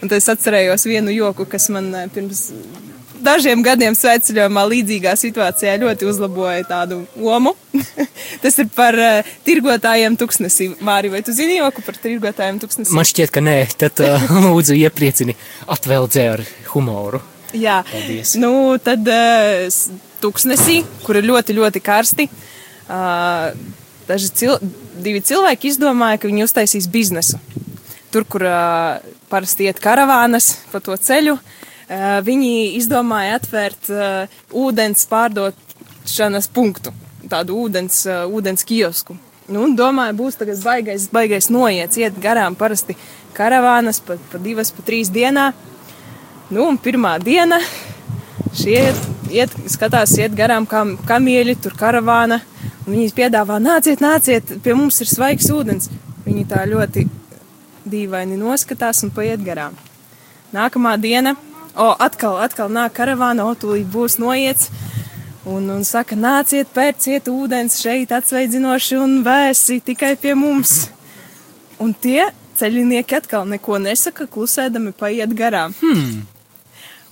Un 0.00 0.08
tad 0.08 0.18
es 0.20 0.28
atcerējos 0.32 0.86
vienu 0.88 1.12
joku, 1.14 1.46
kas 1.48 1.68
man 1.72 1.90
ā, 1.96 2.04
pirms 2.12 2.48
dažiem 3.24 3.62
gadiem 3.64 3.96
sveceļojumā 3.96 4.64
līdzīgā 4.70 5.14
situācijā 5.18 5.76
ļoti 5.82 6.08
uzlaboja 6.08 6.64
tādu 6.68 7.02
lomu. 7.20 7.54
Tas 8.42 8.56
ir 8.62 8.70
par 8.74 8.96
uh, 8.96 9.32
tirgotājiem 9.46 10.16
tuksnesī. 10.20 10.70
Māri, 10.84 11.10
vai 11.12 11.22
tu 11.26 11.34
zini 11.36 11.58
joku 11.58 11.84
par 11.86 11.98
tirgotājiem 12.00 12.60
tuksnesī? 12.62 12.94
Man 12.96 13.08
šķiet, 13.08 13.32
ka 13.34 13.42
nē, 13.44 13.56
tad 13.80 14.02
uh, 14.04 14.30
lūdzu 14.46 14.78
iepriecini 14.80 15.36
atveldzē 15.70 16.26
ar 16.36 16.44
humoru. 16.72 17.22
Jā, 17.56 17.80
Paldies. 17.90 18.36
nu, 18.38 18.52
tad 18.82 19.08
uh, 19.10 19.66
tuksnesī, 20.22 20.80
kur 21.04 21.18
ir 21.18 21.26
ļoti, 21.26 21.56
ļoti 21.58 21.82
karsti, 21.82 22.28
uh, 22.86 23.50
daži 24.10 24.30
cil 24.34 24.58
divi 25.00 25.22
cilvēki 25.24 25.70
izdomāja, 25.70 26.20
ka 26.20 26.30
viņi 26.30 26.46
uztaisīs 26.46 26.90
biznesu. 26.90 27.40
Tur, 28.10 28.26
kur 28.26 28.44
uh, 28.46 28.98
parasti 29.30 29.68
iet 29.68 29.78
karavānas 29.82 30.52
pa 30.72 30.80
to 30.82 30.96
ceļu, 30.98 31.36
uh, 31.38 32.18
viņi 32.26 32.52
izdomāja 32.80 33.38
atvērt 33.38 33.90
uh, 33.94 34.38
ūdens 34.50 35.06
pārdošanas 35.10 36.50
punktu, 36.50 36.94
tādu 37.30 37.58
ūdens, 37.64 38.02
uh, 38.10 38.26
ūdens 38.26 38.66
kiosku. 38.66 39.16
Nu, 39.50 39.64
domāju, 39.74 40.18
būs 40.18 40.38
tagad 40.38 40.60
baigais, 40.62 41.08
baigais 41.10 41.50
noiets, 41.50 41.98
iet 41.98 42.18
garām 42.22 42.54
parasti 42.58 42.94
karavānas 43.34 44.02
pa, 44.02 44.18
pa 44.30 44.38
divas, 44.42 44.70
pa 44.74 44.84
trīs 44.86 45.10
dienā. 45.10 45.50
Nu, 46.50 46.66
un 46.66 46.78
pirmā 46.82 47.16
diena 47.22 47.58
šie 48.56 48.90
iet, 49.30 49.54
skatās, 49.70 50.16
iet 50.18 50.34
garām 50.36 50.66
kam, 50.68 50.96
kamieļi, 51.08 51.56
tur 51.62 51.76
karavāna. 51.78 52.40
Viņi 52.86 53.12
piedāvā, 53.14 53.60
nāciet, 53.62 54.00
nāciet, 54.02 54.56
pie 54.64 54.74
mums 54.74 55.00
ir 55.02 55.10
svaigs 55.10 55.50
ūdens. 55.54 55.90
Viņi 56.24 56.46
tā 56.50 56.64
ļoti 56.68 57.06
dīvaini 57.90 58.38
noskatās 58.40 59.04
un 59.06 59.12
paiet 59.14 59.42
garām. 59.44 59.76
Nākamā 60.54 60.96
diena, 61.00 61.36
o, 61.74 61.92
atkal, 62.02 62.40
atkal 62.42 62.72
nāk 62.72 62.96
karavāna, 62.96 63.46
o, 63.46 63.54
tūlīt 63.54 63.86
būs 63.92 64.18
noiets. 64.22 64.70
Un, 65.48 65.70
un 65.72 65.84
saka, 65.88 66.18
nāciet, 66.18 66.68
pērciet 66.74 67.30
ūdens 67.32 67.78
šeit 67.80 68.10
atsveidzinoši 68.12 68.98
un 69.00 69.20
vēsi 69.24 69.78
tikai 69.84 70.12
pie 70.20 70.34
mums. 70.36 70.90
Un 71.80 71.94
tie 71.96 72.26
ceļinieki 72.60 73.16
atkal 73.22 73.48
neko 73.48 73.78
nesaka, 73.80 74.26
klusēdami 74.28 74.92
paiet 74.98 75.32
garām. 75.36 75.72
Hmm. 75.80 76.26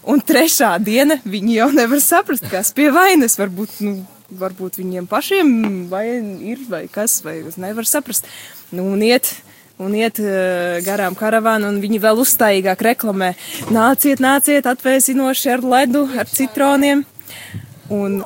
Un 0.08 0.22
trešā 0.24 0.70
diena 0.80 1.18
viņi 1.28 1.58
jau 1.58 1.68
nevar 1.76 2.00
saprast, 2.00 2.46
kas 2.48 2.72
pie 2.76 2.88
vainas. 2.94 3.36
Varbūt, 3.40 3.74
nu, 3.84 3.98
varbūt 4.40 4.78
viņiem 4.80 5.08
pašiem 5.10 5.50
vai 5.90 6.06
ir 6.48 6.62
vai 6.70 6.86
kas, 6.92 7.18
vai 7.24 7.42
nevar 7.60 7.88
saprast. 7.88 8.28
Nu, 8.72 8.86
un 8.94 9.04
iet, 9.04 9.34
un 9.76 9.92
iet 9.96 10.20
eh, 10.22 10.78
garām 10.86 11.16
karavānu, 11.18 11.68
un 11.68 11.82
viņi 11.84 12.00
vēl 12.04 12.22
uzstājīgāk 12.24 12.86
reklamē. 12.88 13.34
Nāciet, 13.74 14.24
nāciet, 14.24 14.68
atvēsinoši 14.70 15.52
ar 15.58 15.68
ledu, 15.76 16.06
ar 16.16 16.32
citroniem. 16.32 17.04
Un 17.92 18.22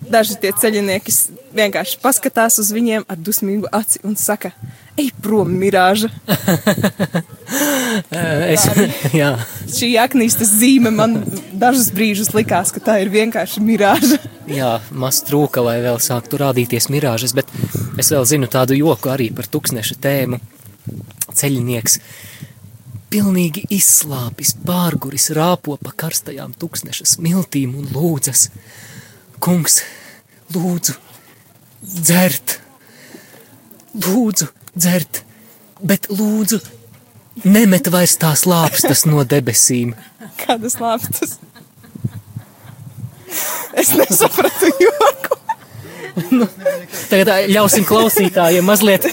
daži 0.00 0.36
tie 0.40 0.52
ceļinieki 0.56 1.16
vienkārši 1.56 2.00
paskatās 2.02 2.60
uz 2.62 2.70
viņiem 2.76 3.08
ar 3.08 3.20
dusmīgu 3.20 3.68
aci 3.72 4.00
un 4.04 4.16
saka, 4.20 4.52
ej 5.00 5.10
prom, 5.24 5.56
mirāža! 5.60 6.12
Es, 8.10 8.66
jā, 9.20 9.32
Šī 9.70 9.90
aknīstas 10.00 10.52
zīme 10.60 10.92
man 10.94 11.16
dažus 11.58 11.90
brīžus 11.94 12.32
likās, 12.34 12.72
ka 12.74 12.82
tā 12.84 12.98
ir 13.02 13.10
vienkārši 13.12 13.62
mirāža. 13.64 14.20
jā, 14.60 14.76
maz 14.90 15.22
trūka, 15.26 15.62
lai 15.64 15.80
vēl 15.82 15.98
sāktu 16.02 16.40
rādīties 16.40 16.90
mirāžas, 16.92 17.34
bet 17.36 17.50
es 17.98 18.10
vēl 18.12 18.26
zinu 18.28 18.50
tādu 18.50 18.78
joku 18.78 19.10
arī 19.12 19.30
par 19.34 19.50
tūkstneša 19.50 19.98
tēmu. 20.02 20.40
Ceļinieks 21.40 21.98
pilnīgi 23.10 23.64
izslāpis, 23.74 24.54
pārguris, 24.66 25.30
rāpo 25.34 25.74
pa 25.82 25.94
karstajām 26.04 26.54
tūkstneša 26.58 27.08
smiltīm 27.16 27.74
un 27.78 27.90
lūdzas. 27.94 28.48
Kungs, 29.42 29.80
lūdzu, 30.54 30.94
dzert, 31.82 32.58
lūdzu, 33.98 34.50
dzert, 34.76 35.22
bet 35.82 36.08
lūdzu, 36.12 36.60
nemet 37.44 37.90
vairs 37.92 38.16
tās 38.20 38.46
lāpstas 38.48 39.06
no 39.08 39.24
debesīm. 39.24 39.94
Kādas 40.40 40.78
lāpstas? 40.80 41.38
Es 43.78 43.92
nesapratu 43.94 44.70
joku. 44.82 45.36
Nu, 46.34 46.46
tagad 47.08 47.30
ļausim 47.48 47.84
klausītājiem 47.86 48.66
mazliet, 48.66 49.06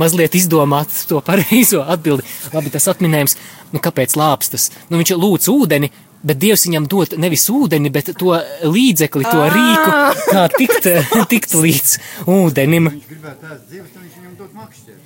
mazliet 0.00 0.34
izdomāt 0.38 0.92
to 1.08 1.20
pareizo 1.24 1.82
atbildi. 1.84 2.24
Labi, 2.54 2.72
tas 2.72 2.88
atminējums, 2.90 3.36
nu 3.74 3.82
kāpēc 3.84 4.16
lāpstas? 4.18 4.70
Nu 4.88 5.00
viņš 5.00 5.12
lūdz 5.20 5.50
ūdeni, 5.52 5.90
bet 6.24 6.40
Dievs 6.40 6.64
viņam 6.66 6.88
dod 6.90 7.14
nevis 7.20 7.44
ūdeni, 7.52 7.92
bet 7.94 8.10
to 8.18 8.34
līdzekli, 8.66 9.28
to 9.28 9.44
rīku, 9.54 9.92
kā 10.32 10.46
tikt, 10.56 10.88
tikt 11.30 11.54
līdz 11.54 11.94
ūdenim. 12.24 12.90
Viņš 12.94 13.12
gribētu 13.12 13.44
tās 13.44 13.60
dzīves, 13.68 13.92
viņš 13.94 14.17
dod 14.38 14.56
makšķeri. 14.56 14.98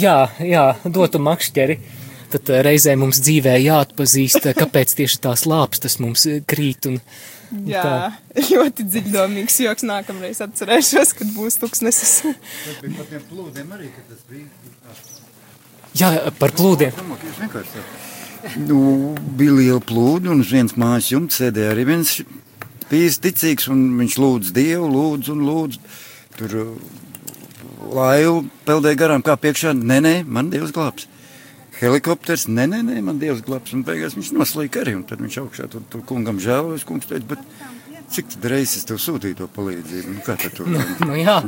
Jā, 0.00 0.16
jā, 0.44 0.64
dotu 0.84 1.20
makšķeri. 1.22 1.78
Tad 2.30 2.50
eh, 2.52 2.62
reizē 2.66 2.94
mums 2.98 3.18
dzīvē 3.24 3.56
jāatpazīst, 3.58 4.44
eh, 4.46 4.56
kāpēc 4.56 4.94
tieši 5.00 5.20
tās 5.24 5.46
lāpstas 5.50 5.98
mums 6.02 6.26
eh, 6.30 6.42
krīt. 6.46 6.86
Un, 6.90 7.00
un 7.56 7.64
Jā, 7.70 7.82
tā. 7.82 8.42
ļoti 8.52 8.86
dziļdomīgs 8.86 9.58
joks 9.64 9.86
nākamreiz 9.88 10.42
atcerēšos, 10.46 11.14
kad 11.18 11.32
būs 11.34 11.58
tuksnesis. 11.62 12.20
Tas 12.28 12.78
bija 12.84 13.00
par 13.00 13.10
tiem 13.10 13.26
plūdiem 13.32 13.74
arī, 13.78 13.90
kad 13.96 14.12
tas 14.12 14.22
bija. 14.30 14.46
Jā, 15.98 16.12
par 16.38 16.54
plūdiem. 16.54 16.94
Tā. 16.94 17.64
Nu, 18.62 18.78
bija 19.36 19.56
liela 19.58 19.82
plūda, 19.84 20.30
un 20.32 20.44
uz 20.44 20.52
vienas 20.54 20.78
mājas 20.78 21.10
jumta 21.10 21.42
sēdēja 21.42 21.74
arī 21.74 21.88
viens 21.90 22.14
bijis 22.90 23.18
ticīgs, 23.20 23.66
un 23.72 23.82
viņš 23.98 24.16
lūdz 24.22 24.54
Dievu, 24.54 24.86
lūdz 24.94 25.34
un 25.34 25.42
lūdz. 25.48 25.82
Tur 26.38 26.54
laivu 27.94 28.44
peldēja 28.68 29.00
garām, 29.04 29.24
kā 29.26 29.36
priekšā. 29.40 29.74
Nē, 29.76 29.98
nē, 30.04 30.14
man 30.26 30.52
Dievs 30.52 30.74
glābs. 30.76 31.08
Helikopters, 31.80 32.46
nē, 32.50 32.66
nē, 32.68 32.82
nē, 32.84 33.00
man 33.04 33.20
Dievs 33.22 33.42
glābs. 33.46 33.72
Un 33.76 33.84
beigās 33.86 34.16
viņš 34.18 34.34
noslīka 34.36 34.82
arī, 34.84 34.96
un 34.98 35.04
tad 35.08 35.22
viņš 35.24 35.38
augšā 35.44 35.68
tur, 35.72 35.84
tur 35.92 36.04
kungam 36.08 36.40
žēlojas. 36.42 36.84
Kungs 36.88 37.08
teica, 37.08 37.34
bet 37.34 37.44
cik 38.10 38.26
tad 38.34 38.46
reizes 38.50 38.84
tev 38.88 38.98
sūtīja 39.00 39.38
to 39.38 39.46
palīdzību? 39.54 40.16
Nu, 40.16 40.22
kā 40.26 40.34
tad 40.40 40.54
tur? 40.58 40.68
Nu, 40.70 41.14
jā, 41.16 41.38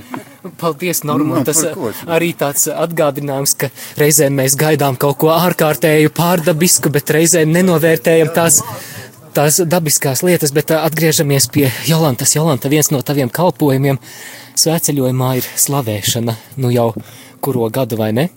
paldies, 0.62 1.02
Norma. 1.08 1.36
Nu, 1.42 1.44
Tas 1.48 1.60
ko? 1.74 1.90
arī 2.12 2.32
tāds 2.38 2.68
atgādinājums, 2.70 3.54
ka 3.58 3.70
reizēm 4.00 4.36
mēs 4.38 4.56
gaidām 4.60 4.96
kaut 5.00 5.18
ko 5.22 5.32
ārkārtēju, 5.34 6.12
pārdabisku, 6.16 6.92
bet 6.94 7.10
reizēm 7.16 7.52
nenovērtējam 7.56 8.30
tās, 8.36 8.60
tās 9.34 9.60
dabiskās 9.66 10.22
lietas. 10.26 10.52
Bet 10.54 10.72
atgriežamies 10.76 11.48
pie 11.52 11.66
Jolantas. 11.88 12.36
Jolanta, 12.36 12.70
viens 12.72 12.92
no 12.92 13.02
taviem 13.02 13.32
kalpojumiem 13.32 14.00
svētceļojumā 14.58 15.34
ir 15.40 15.50
slavēšana. 15.64 16.36
Nu 16.62 16.72
jau 16.74 16.92
kuro 17.42 17.68
gadu 17.72 17.98
vai 18.00 18.12
ne? 18.16 18.28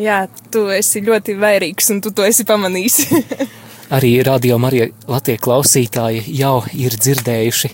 Jā, 0.00 0.22
tu 0.52 0.68
esi 0.72 1.02
ļoti 1.04 1.34
vērīgs 1.38 1.90
un 1.92 2.02
tu 2.04 2.12
to 2.14 2.24
esi 2.24 2.46
pamanījis. 2.48 3.00
Arī 3.96 4.18
radio 4.24 4.58
Marija 4.60 4.88
Latvijas 5.08 5.42
klausītāji 5.44 6.22
jau 6.36 6.60
ir 6.76 6.96
dzirdējuši 6.96 7.72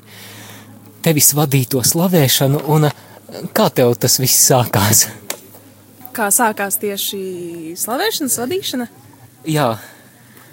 tevis 1.05 1.33
vadīto 1.37 1.83
slavēšanu, 1.85 2.63
un 2.71 2.89
kā 3.53 3.69
tev 3.75 3.93
tas 4.01 4.17
viss 4.23 4.47
sākās? 4.49 5.09
Kā 6.15 6.31
sākās 6.33 6.79
tieši 6.81 7.75
slavēšanas 7.79 8.39
vadīšana? 8.41 8.87
Jā, 9.51 9.75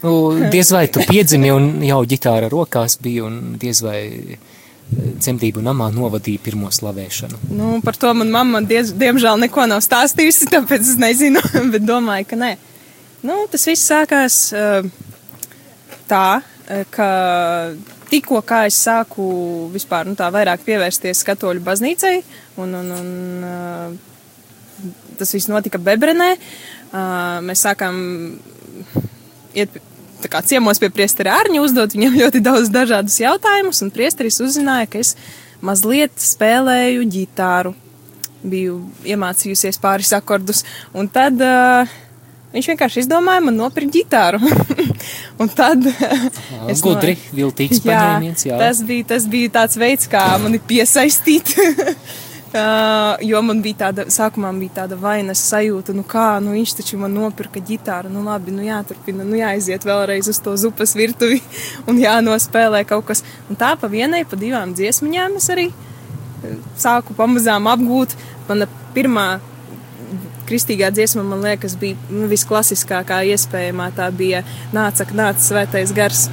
nu, 0.02 0.14
diez 0.50 0.72
vai 0.74 0.88
tu 0.92 1.04
piedzimi 1.08 1.52
un 1.54 1.70
jau 1.86 2.02
ģitāra 2.08 2.50
rokās 2.52 2.98
bija, 3.02 3.28
un 3.28 3.56
diez 3.62 3.82
vai 3.86 4.00
eh, 4.08 4.40
dzemdību 4.92 5.64
namā 5.66 5.92
novadīja 5.96 6.42
pirmo 6.44 6.72
slavēšanu. 6.74 7.42
Nu, 7.54 7.72
par 7.86 8.00
to 8.00 8.14
man 8.18 8.34
mamma, 8.34 8.64
diez, 8.66 8.94
diemžēl, 8.98 9.40
neko 9.46 9.68
nav 9.70 9.84
stāstījusi, 9.86 10.50
tāpēc 10.54 10.82
es 10.82 10.98
nezinu, 11.02 11.44
bet 11.74 11.86
domāju, 11.88 12.32
ka 12.34 12.42
nē. 12.42 12.52
Nu, 13.22 13.44
tas 13.52 13.68
viss 13.70 13.86
sākās 13.86 14.36
uh, 14.58 14.88
tā, 16.10 16.42
eh, 16.68 16.86
ka 16.90 17.10
tikko 18.12 18.42
kā 18.44 18.66
es 18.68 18.78
sāku 18.82 19.24
vispār 19.72 20.10
nu, 20.10 20.16
vairāk 20.18 20.66
pievērsties 20.66 21.24
katoļu 21.28 21.62
baznīcai, 21.64 22.18
un, 22.60 22.74
un, 22.82 22.92
un 22.98 24.00
tas 25.20 25.32
viss 25.32 25.48
notika 25.48 25.80
Bebrenē, 25.80 26.34
mēs 27.46 27.64
sākām 27.64 27.96
iet 29.56 29.78
kā 30.30 30.42
ciemos 30.46 30.82
pie 30.82 30.92
priestera 30.94 31.38
Ārņa, 31.40 31.64
uzdot 31.64 31.96
viņam 31.96 32.18
ļoti 32.20 32.42
daudz 32.46 32.70
dažādus 32.74 33.18
jautājumus, 33.22 33.82
un 33.86 33.94
priesteris 33.94 34.42
uzzināja, 34.44 34.90
ka 34.92 35.02
es 35.02 35.16
mazliet 35.64 36.14
spēlēju 36.22 37.08
ģitāru. 37.16 37.74
Biju 38.42 38.80
iemācījusies 39.06 39.78
pāris 39.82 40.10
akordus, 40.18 40.64
un 40.98 41.10
tad 41.14 41.38
uh, 41.46 41.90
viņš 42.54 42.72
vienkārši 42.72 43.04
izdomāja 43.04 43.44
man 43.46 43.58
nopirkt 43.60 43.94
ģitāru. 43.96 44.42
un 45.42 45.52
tad 45.54 45.86
es 46.72 46.82
Gudri, 46.84 47.16
viltīgs 47.36 47.84
paņēmiens. 47.86 48.48
Tas 48.50 48.82
bija, 48.88 49.08
tas 49.14 49.30
bija 49.32 49.54
tāds 49.62 49.78
veids, 49.82 50.10
kā 50.12 50.26
mani 50.42 50.62
piesaistīt. 50.72 51.56
Uh, 52.52 53.16
jo 53.24 53.40
man 53.48 53.62
bija 53.64 53.78
tāda, 53.86 54.04
sākumā 54.12 54.50
bija 54.60 54.82
tāda 54.82 54.98
vainas 55.00 55.40
sajūta, 55.48 55.94
nu 55.96 56.04
kā, 56.04 56.34
nu 56.44 56.52
viņš 56.52 56.74
taču 56.82 56.98
man 57.00 57.14
nopirka 57.16 57.62
ģitāru, 57.64 58.10
nu 58.12 58.26
labi, 58.26 58.52
nu 58.52 58.66
jāturpina, 58.66 59.24
nu 59.24 59.40
jāiziet 59.40 59.88
vēlreiz 59.88 60.28
uz 60.28 60.42
to 60.44 60.58
zupas 60.60 60.92
virtuvi 61.00 61.40
un 61.88 62.02
jānospēlē 62.02 62.84
kaut 62.90 63.08
kas. 63.08 63.24
Un 63.48 63.60
tā 63.60 63.72
pa 63.80 63.88
vienai, 63.92 64.26
pa 64.28 64.36
divām 64.36 64.76
dziesmiņām 64.76 65.40
es 65.40 65.48
arī 65.56 65.70
eh, 65.72 66.60
sāku 66.76 67.16
pamazām 67.16 67.72
apgūt. 67.72 68.18
Mana 68.50 68.68
pirmā 68.92 69.30
kristīgā 70.52 70.92
dziesma, 70.92 71.24
man 71.24 71.48
liekas, 71.48 71.78
bija 71.80 71.96
nu, 72.12 72.28
visklasiskākā 72.32 73.24
iespējamā. 73.32 73.94
Tā 73.96 74.12
bija 74.12 74.44
Nāca, 74.76 75.08
nāca 75.16 75.48
svētais 75.48 75.96
gars. 75.96 76.28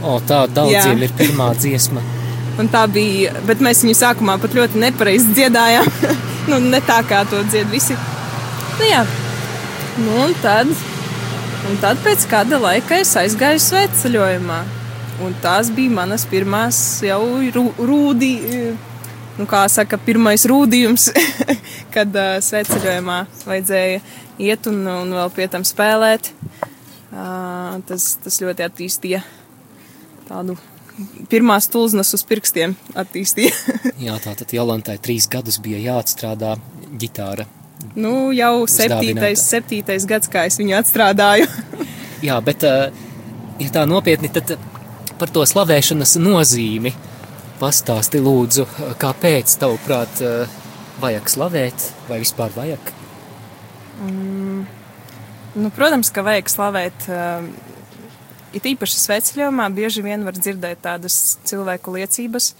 O, 0.00 0.20
tā 0.22 0.44
daudziem 0.46 0.94
Jā. 0.94 1.10
ir 1.10 1.18
pirmā 1.18 1.50
dziesma. 1.58 2.06
Bija, 2.58 3.32
bet 3.46 3.62
mēs 3.64 3.80
viņu 3.84 3.96
sākumā 3.96 4.36
pat 4.40 4.54
ļoti 4.56 4.80
nepareizi 4.82 5.32
dziedājām. 5.38 5.86
nu, 6.50 6.58
ne 6.60 6.80
tā 6.84 7.00
kā 7.08 7.22
to 7.30 7.40
dzied 7.48 7.70
visi. 7.72 7.96
Nu, 8.80 8.84
jā, 8.88 9.04
nu, 10.00 10.16
un 10.26 10.34
tad, 10.42 10.68
un 11.70 11.80
tad 11.80 12.00
pēc 12.04 12.26
kāda 12.28 12.60
laika 12.60 13.00
es 13.00 13.14
aizgāju 13.16 13.62
svētceļojumā. 13.64 14.60
Un 15.20 15.34
tās 15.42 15.68
bija 15.72 15.92
manas 15.92 16.24
pirmās 16.28 16.78
jau 17.04 17.20
rū, 17.52 17.66
rūdi, 17.76 18.30
eh, 18.48 18.86
nu, 19.36 19.44
kā 19.48 19.66
saka, 19.68 19.98
pirmais 20.00 20.46
rūdījums, 20.48 21.10
kad 21.94 22.16
uh, 22.16 22.38
svētceļojumā 22.44 23.18
vajadzēja 23.44 24.00
iet 24.40 24.68
un, 24.72 24.80
un 24.88 25.12
vēl 25.18 25.32
pie 25.36 25.48
tam 25.52 25.66
spēlēt. 25.68 26.32
Uh, 27.10 27.80
tas, 27.88 28.14
tas 28.22 28.40
ļoti 28.40 28.64
attīstīja 28.64 29.20
tādu 30.28 30.56
pirmās 31.30 31.68
tulznas 31.70 32.12
uz 32.16 32.24
pirkstiem 32.28 32.74
attīstīja. 32.98 33.52
Jā, 34.06 34.16
tātad 34.22 34.52
Jolantai 34.54 34.98
trīs 35.02 35.28
gadus 35.30 35.60
bija 35.62 35.80
jāatstrādā 35.82 36.56
ģitāra. 37.00 37.46
nu, 37.96 38.30
jau 38.36 38.66
septītais, 38.70 39.44
septītais 39.44 40.06
gads, 40.08 40.30
kā 40.30 40.46
es 40.50 40.58
viņu 40.60 40.76
atstrādāju. 40.80 41.48
Jā, 42.26 42.36
bet, 42.44 42.64
eh, 42.68 42.90
ja 43.62 43.70
tā 43.72 43.86
nopietni, 43.88 44.28
tad 44.32 44.56
par 45.20 45.32
to 45.32 45.44
slavēšanas 45.48 46.18
nozīmi 46.20 46.92
pastāsti 47.60 48.20
lūdzu, 48.24 48.66
kāpēc 49.00 49.56
tavuprāt 49.60 50.22
eh, 50.24 50.58
vajag 51.00 51.32
slavēt, 51.32 51.90
vai 52.08 52.22
vispār 52.24 52.52
vajag? 52.56 52.96
nu, 55.60 55.70
protams, 55.76 56.08
ka 56.14 56.24
vajag 56.24 56.48
slavēt. 56.48 57.08
It 58.56 58.66
īpaši 58.66 58.98
sveceļojumā 58.98 59.68
bieži 59.74 60.02
vien 60.02 60.24
var 60.26 60.34
dzirdēt 60.34 60.82
tādas 60.82 61.38
cilvēku 61.46 61.94
liecības, 61.94 62.52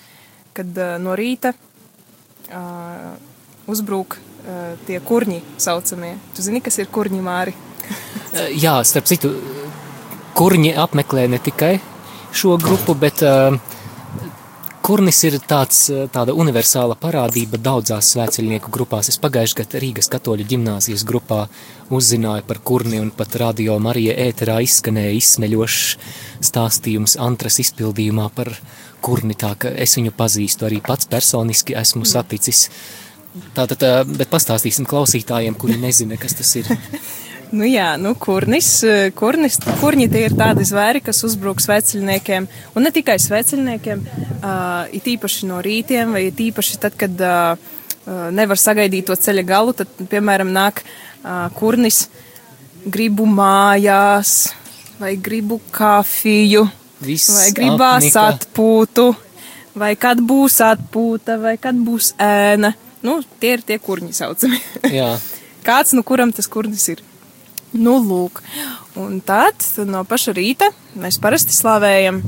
kad 0.55 0.79
uh, 0.79 0.95
no 1.03 1.17
rīta 1.19 1.53
uh, 1.55 3.17
uzbrūk 3.71 4.19
uh, 4.19 4.77
tie 4.87 5.01
kurņi 5.03 5.41
saucamie. 5.59 6.15
Tu 6.37 6.47
zini, 6.47 6.63
kas 6.63 6.79
ir 6.79 6.91
kurņi 6.93 7.23
māri? 7.27 7.57
Jā, 8.55 8.77
starp 8.87 9.09
citu, 9.11 9.33
kurņi 10.39 10.77
apmeklē 10.79 11.27
ne 11.33 11.41
tikai 11.43 11.81
šo 12.31 12.55
grupu, 12.63 12.95
bet 12.95 13.25
uh, 13.27 13.57
kurnis 14.91 15.21
ir 15.23 15.37
tāds, 15.47 15.85
eh, 15.93 16.09
tāda 16.11 16.35
universāla 16.35 16.97
parādība 16.99 17.61
daudzās 17.63 18.09
svētceļnieku 18.11 18.73
grupās. 18.75 19.09
Es 19.13 19.21
pagājušajā 19.23 19.61
gadā 19.61 19.83
Rīgas 19.85 20.11
katoļu 20.11 20.47
ģimnāzijas 20.51 21.05
grupā 21.07 21.45
uzzināju 21.95 22.43
par 22.49 22.59
kurni 22.59 22.99
un 22.99 23.13
pat 23.15 23.37
radio 23.39 23.79
Marija 23.79 24.17
ēterā 24.25 24.59
izskanēja 24.67 25.15
izsmeļošs 25.21 25.85
stāstījums 26.43 27.15
Antras 27.23 27.61
izpildījumā 27.63 28.27
par 28.35 28.51
kurni, 29.01 29.39
tā 29.39 29.55
ka 29.55 29.71
es 29.71 29.95
viņu 29.95 30.11
pazīstu 30.11 30.67
arī 30.67 30.83
pats 30.83 31.07
personiski 31.07 31.79
esmu 31.79 32.03
saticis. 32.03 32.69
Tātad, 33.55 33.83
eh, 33.87 34.05
bet 34.05 34.31
pastāstīsim 34.31 34.91
klausītājiem, 34.91 35.55
kuri 35.55 35.79
nezina, 35.79 36.19
kas 36.19 36.35
tas 36.35 36.57
ir. 36.57 36.67
Nu 37.51 37.67
jā, 37.67 37.97
nu 37.99 38.13
kurnis, 38.15 38.69
eh, 38.87 39.09
kurnis, 39.11 39.57
kurņi 39.81 40.07
tie 40.13 40.23
ir 40.29 40.37
tādi 40.39 40.63
zvēri, 40.67 41.03
kas 41.03 41.25
uzbruk 41.27 41.59
sveceļniekiem, 41.59 42.47
un 42.79 42.87
ne 42.87 42.93
tikai 42.95 43.17
sveceļniekiem, 43.19 44.05
uh, 44.39 44.87
it 44.95 45.09
īpaši 45.11 45.49
no 45.51 45.59
rītiem, 45.65 46.15
vai 46.15 46.29
it 46.29 46.39
īpaši 46.39 46.79
tad, 46.79 46.95
kad 47.01 47.11
uh, 47.27 47.59
nevar 48.31 48.61
sagaidīt 48.61 49.11
to 49.11 49.19
ceļa 49.19 49.45
galu, 49.49 49.75
tad, 49.75 49.91
piemēram, 49.99 50.53
nāk 50.55 50.85
uh, 50.85 51.51
kurnis, 51.59 52.05
gribu 52.87 53.27
mājās, 53.27 54.53
vai 55.03 55.17
gribu 55.19 55.59
kafiju, 55.75 56.69
Viss 57.03 57.35
vai 57.35 57.51
gribās 57.57 58.13
apnika. 58.13 58.29
atpūtu, 58.31 59.11
vai 59.75 59.95
kad 59.99 60.23
būs 60.23 60.63
atpūta, 60.71 61.41
vai 61.43 61.59
kad 61.59 61.75
būs 61.75 62.15
ēna. 62.15 62.77
Nu, 63.03 63.21
tie 63.43 63.57
ir 63.57 63.67
tie 63.67 63.83
kurņi 63.83 64.15
saucami. 64.15 64.63
Jā. 64.87 65.17
Kāds 65.67 65.97
no 65.97 66.07
kuram 66.07 66.31
tas 66.37 66.47
kurnis 66.49 66.87
ir? 66.93 67.01
Nu, 67.77 67.99
lūk. 68.03 68.41
Un 68.99 69.21
tad 69.23 69.63
no 69.87 70.03
paša 70.09 70.35
rīta 70.35 70.71
mēs 70.99 71.21
parasti 71.23 71.55
slavējam 71.55 72.23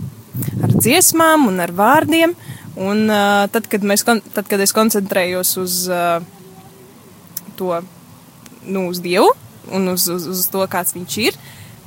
ar 0.62 0.74
dziesmām 0.76 1.48
un 1.50 1.62
ar 1.62 1.72
vārdiem. 1.74 2.34
Un 2.82 3.04
uh, 3.10 3.44
tad, 3.52 3.66
kad, 3.68 3.82
mēs, 3.84 4.06
tad, 4.06 4.46
kad 4.48 4.60
es 4.62 4.72
koncentrējos 4.72 5.56
uz 5.60 5.80
uh, 5.92 6.22
to, 7.58 7.74
nu, 8.64 8.86
uz 8.88 9.02
Dievu 9.02 9.28
un 9.72 9.90
uz, 9.92 10.06
uz, 10.08 10.28
uz 10.30 10.46
to, 10.50 10.62
kāds 10.70 10.94
viņš 10.96 11.18
ir, 11.26 11.36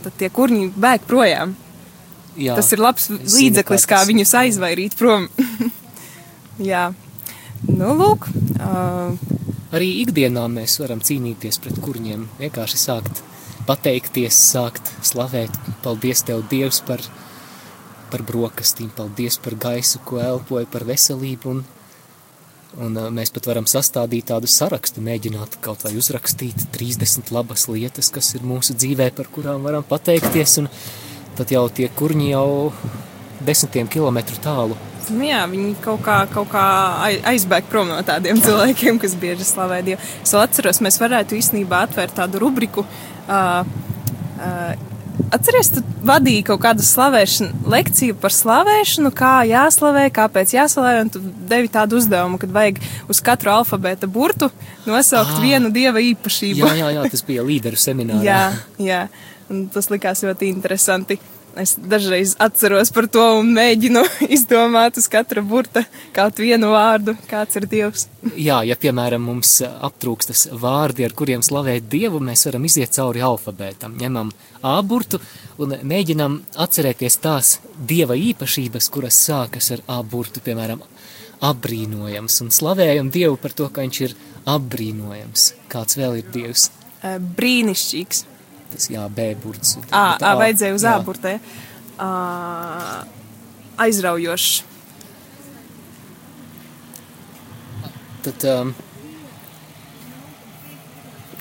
tad 0.04 0.14
tie 0.20 0.30
kurņi 0.30 0.70
bēg 0.78 1.08
projām. 1.10 1.56
Jā. 2.38 2.58
Tas 2.60 2.70
ir 2.76 2.84
labs 2.84 3.08
līdzeklis, 3.10 3.88
kā 3.88 4.04
viņus 4.06 4.36
aizvairīt 4.44 4.98
prom. 5.00 5.30
Jā, 6.72 6.90
nu, 7.72 7.94
lūk. 7.96 8.28
Uh, 8.60 9.16
Arī 9.76 9.90
ikdienā 10.04 10.46
mēs 10.52 10.78
varam 10.80 11.02
cīnīties 11.04 11.58
pret 11.64 11.80
kurņiem, 11.84 12.28
vienkārši 12.40 12.80
sākt 12.80 13.24
pateikties, 13.68 14.38
sākt 14.54 14.92
slavēt. 15.06 15.54
Paldies 15.84 16.24
Tev, 16.26 16.44
Dievs, 16.52 16.82
par, 16.86 17.04
par 18.12 18.24
brokastīm, 18.28 18.92
paldies 18.96 19.40
par 19.42 19.58
gaisu, 19.68 20.02
ko 20.06 20.22
elpoju, 20.24 20.70
par 20.72 20.86
veselību. 20.88 21.56
Un, 21.56 21.64
un 22.86 23.00
mēs 23.16 23.34
pat 23.36 23.50
varam 23.50 23.68
sastādīt 23.70 24.30
tādu 24.32 24.50
sarakstu, 24.52 25.04
mēģināt 25.06 25.60
kaut 25.66 25.86
vai 25.88 25.96
uzrakstīt 26.00 26.68
30 26.76 27.32
labas 27.36 27.68
lietas, 27.72 28.12
kas 28.14 28.34
ir 28.38 28.46
mūsu 28.48 28.78
dzīvē, 28.78 29.12
par 29.16 29.32
kurām 29.34 29.66
varam 29.68 29.86
pateikties. 29.88 30.60
Un 30.64 30.72
tad 31.38 31.52
jau 31.52 31.68
tie 31.70 31.90
kurņi 31.92 32.34
jau 32.34 32.50
desmitiem 33.46 33.90
kilometru 33.92 34.40
tālu. 34.44 34.78
Nu 35.14 35.24
jā, 35.28 35.44
viņi 35.52 35.76
kaut 35.84 36.02
kā, 36.06 36.18
kaut 36.34 36.50
kā 36.54 36.64
ai- 37.06 37.22
aizbēg 37.36 37.68
prom 37.70 37.88
no 37.92 38.00
tādiem 38.08 38.40
cilvēkiem, 38.46 39.00
kas 39.02 39.14
bieži 39.20 39.46
slavē 39.48 39.82
Dievu. 39.86 40.02
Es 40.24 40.34
vēl 40.34 40.44
atceros, 40.48 40.82
mēs 40.86 40.98
varētu 41.02 41.38
īstenībā 41.38 41.84
atvērt 41.88 42.16
tādu 42.18 42.40
rubriku. 42.46 42.86
Uh, 43.28 43.64
uh, 44.40 44.76
Atceries, 45.32 45.70
tu 45.72 45.80
vadīji 46.06 46.42
kaut 46.50 46.60
kādu 46.62 46.84
slavēšanu, 46.84 47.64
lekciju 47.72 48.18
par 48.20 48.34
slavēšanu, 48.36 49.10
kā 49.16 49.32
jāslavē, 49.48 50.04
kāpēc 50.14 50.52
jāslavē, 50.58 50.92
un 51.06 51.10
tu 51.14 51.22
devi 51.50 51.70
tādu 51.72 51.98
uzdevumu, 52.02 52.38
kad 52.42 52.52
vajag 52.54 52.82
uz 53.10 53.22
katru 53.24 53.54
alfabēta 53.54 54.10
burtu 54.12 54.50
nosaukt 54.86 55.32
Ah. 55.38 55.40
vienu 55.42 55.72
dieva 55.74 56.04
īpašību. 56.04 56.60
Jā, 56.68 56.74
jā, 56.82 56.90
jā, 56.98 57.06
tas 57.16 57.24
bija 57.26 57.46
līderu 57.48 57.80
seminārā. 57.80 58.22
Jā, 58.28 58.42
jā. 58.78 59.02
Un 59.50 59.68
tas 59.74 59.88
likās 59.94 60.22
ļoti 60.26 60.52
interesanti. 60.52 61.18
Es 61.56 61.76
dažreiz 61.80 62.34
atceros 62.44 62.90
par 62.92 63.06
to 63.08 63.24
un 63.40 63.54
mēģinu 63.56 64.02
izdomāt 64.36 64.98
uz 65.00 65.08
katra 65.12 65.40
burta 65.46 65.86
kaut 66.16 66.42
vienu 66.44 66.74
vārdu, 66.74 67.16
kāds 67.30 67.56
ir 67.56 67.68
Dievs. 67.72 68.10
Jā, 68.36 68.60
ja 68.68 68.76
piemēram 68.76 69.24
mums 69.24 69.62
aptrūkstas 69.64 70.50
vārdi, 70.60 71.06
ar 71.08 71.16
kuriem 71.16 71.46
slavēt 71.46 71.88
Dievu, 71.92 72.20
mēs 72.20 72.44
varam 72.50 72.68
iziet 72.68 72.96
cauri 72.98 73.24
alfabētam. 73.24 73.96
Ņemam 74.02 74.34
A 74.66 74.76
burtu 74.82 75.20
un 75.62 75.78
mēģinam 75.86 76.40
atcerēties 76.60 77.20
tās 77.24 77.56
Dieva 77.78 78.18
īpašības, 78.20 78.92
kuras 78.92 79.20
sākas 79.30 79.72
ar 79.78 79.86
A 79.88 80.02
burtu, 80.04 80.44
piemēram, 80.44 80.84
apbrīnojams, 81.46 82.40
un 82.44 82.52
slavējam 82.52 83.12
Dievu 83.14 83.40
par 83.40 83.56
to, 83.56 83.70
ka 83.72 83.86
viņš 83.86 84.02
ir 84.10 84.16
apbrīnojams. 84.50 85.52
Kāds 85.72 86.00
vēl 86.00 86.20
ir 86.20 86.32
Dievs? 86.36 86.70
Eh, 87.04 87.20
Brīnišķīgs. 87.20 88.26
Tas 88.76 88.90
jā, 88.92 89.04
B 89.16 89.32
burts. 89.40 89.78
Ā, 89.90 90.06
ā, 90.20 90.32
vajadzēja 90.42 90.76
uz 90.76 90.86
jā. 90.86 90.96
āburtē. 91.00 91.38
Aizraujošs. 93.86 94.64
Tad 98.26 98.46
um, 98.50 98.74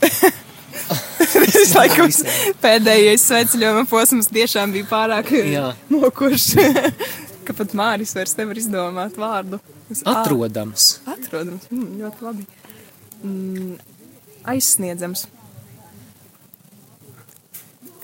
Tas 1.54 1.72
laikam 1.76 2.10
pēdējais 2.62 3.24
sveceļojuma 3.28 3.84
posms 3.88 4.28
tiešām 4.32 4.74
bija 4.74 4.86
pārāk 4.90 5.30
Jā. 5.38 5.70
mokošs, 5.92 6.50
ka 7.46 7.56
pat 7.56 7.74
Māris 7.76 8.14
vairs 8.16 8.36
nevar 8.38 8.60
izdomāt 8.60 9.16
vārdu. 9.20 9.60
Ā. 9.94 10.14
atrodams. 10.14 10.98
Atrodams, 11.10 11.66
mm, 11.70 11.88
ļoti 12.00 12.24
labi. 12.24 12.46
Mm, 13.22 13.74
aizsniedzams. 14.54 15.26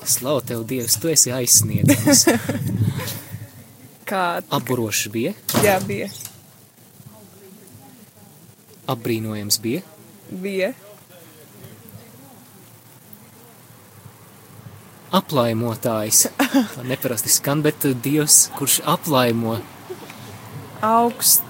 Slavu 0.07 0.41
tev, 0.47 0.65
Dievs, 0.69 0.97
tu 1.01 1.11
esi 1.13 1.33
aizsniedzams. 1.35 2.27
Kā 4.11 4.25
Apburošs 4.51 5.09
bija, 5.13 5.35
jā, 5.63 5.77
bija. 5.87 6.09
apbrīnojams 8.91 9.61
bija, 9.63 9.83
bija. 10.31 10.73
aplaimotājs. 15.15 16.25
Tā 16.39 16.85
neparasti 16.87 17.31
skan, 17.33 17.63
bet 17.67 17.87
uh, 17.87 17.95
Dievs, 17.95 18.45
kurš 18.59 18.81
aplaimo, 18.87 19.59
Augsts. 20.81 21.43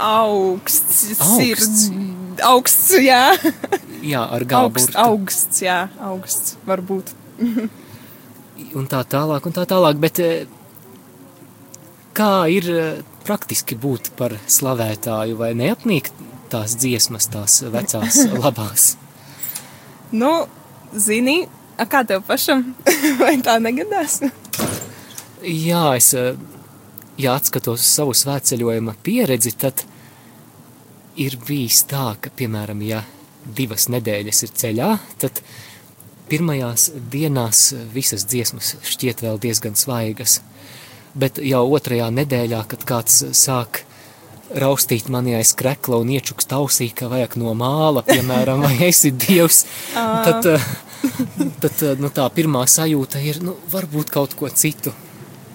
Augsts. 0.00 1.20
Augsts. 1.20 1.88
Ir, 1.90 2.19
augsts, 2.44 2.92
jā. 3.00 3.34
jā, 4.02 4.22
ar 4.22 4.42
Augsts, 4.42 4.50
galburtu. 4.50 4.96
augsts, 4.98 5.62
jā. 5.64 5.82
Augsts, 6.10 6.56
varbūt. 6.68 7.14
Un 8.76 8.86
tā 8.86 9.00
tālāk, 9.08 9.46
un 9.48 9.54
tā 9.56 9.64
tālāk, 9.66 9.96
bet 9.98 10.18
eh, 10.22 10.50
kā 12.14 12.44
ir 12.52 12.66
eh, 12.70 12.98
praktiski 13.24 13.74
būt 13.80 14.12
par 14.18 14.36
slavētāju, 14.46 15.38
vai 15.40 15.54
neapnīk 15.58 16.10
tās 16.52 16.76
dziesmas, 16.78 17.30
tās 17.32 17.62
vecās 17.72 18.20
labās? 18.44 18.92
Nu, 20.12 20.44
zini, 20.92 21.44
a, 21.78 21.86
kā 21.88 22.04
tev 22.06 22.22
pašam? 22.28 22.74
Vai 23.22 23.36
tā 23.42 23.56
negadās? 23.62 24.20
Jā, 25.40 25.84
es, 25.96 26.12
eh, 26.18 26.34
ja 27.20 27.36
atskatos 27.38 27.80
uz 27.80 27.88
savu 27.88 28.14
svētceļojuma 28.18 28.96
pieredzi, 29.06 29.54
tad 29.56 29.86
ir 31.16 31.38
bijis 31.46 31.82
tā, 31.90 32.14
ka, 32.20 32.32
piemēram, 32.36 32.82
ja 32.86 33.02
divas 33.56 33.88
nedēļas 33.90 34.44
ir 34.46 34.54
ceļā, 34.62 34.90
tad 35.22 35.42
pirmajās 36.30 36.90
dienās 37.10 37.70
visas 37.94 38.26
dziesmas 38.30 38.76
šķiet 38.86 39.24
vēl 39.24 39.40
diezgan 39.42 39.78
svaigas, 39.78 40.40
bet 41.18 41.40
jau 41.42 41.64
otrajā 41.74 42.10
nedēļā, 42.14 42.64
kad 42.70 42.86
kāds 42.86 43.24
sāk 43.34 43.82
raustīt 44.50 45.08
mani 45.10 45.34
aiz 45.38 45.52
krekla 45.58 46.00
un 46.02 46.10
iečukst 46.10 46.52
ausī, 46.54 46.90
ka 46.94 47.10
vajag 47.10 47.36
no 47.40 47.54
māla, 47.58 48.02
piemēram, 48.06 48.64
vai 48.66 48.76
esi 48.88 49.12
dievs, 49.14 49.64
tad, 49.94 50.46
eh, 50.50 50.66
tad 51.62 51.84
eh, 51.86 51.94
nu, 52.00 52.10
tā 52.14 52.26
pirmā 52.34 52.64
sajūta 52.70 53.22
ir, 53.22 53.42
nu, 53.46 53.56
varbūt 53.72 54.10
kaut 54.14 54.34
ko 54.38 54.50
citu. 54.50 54.94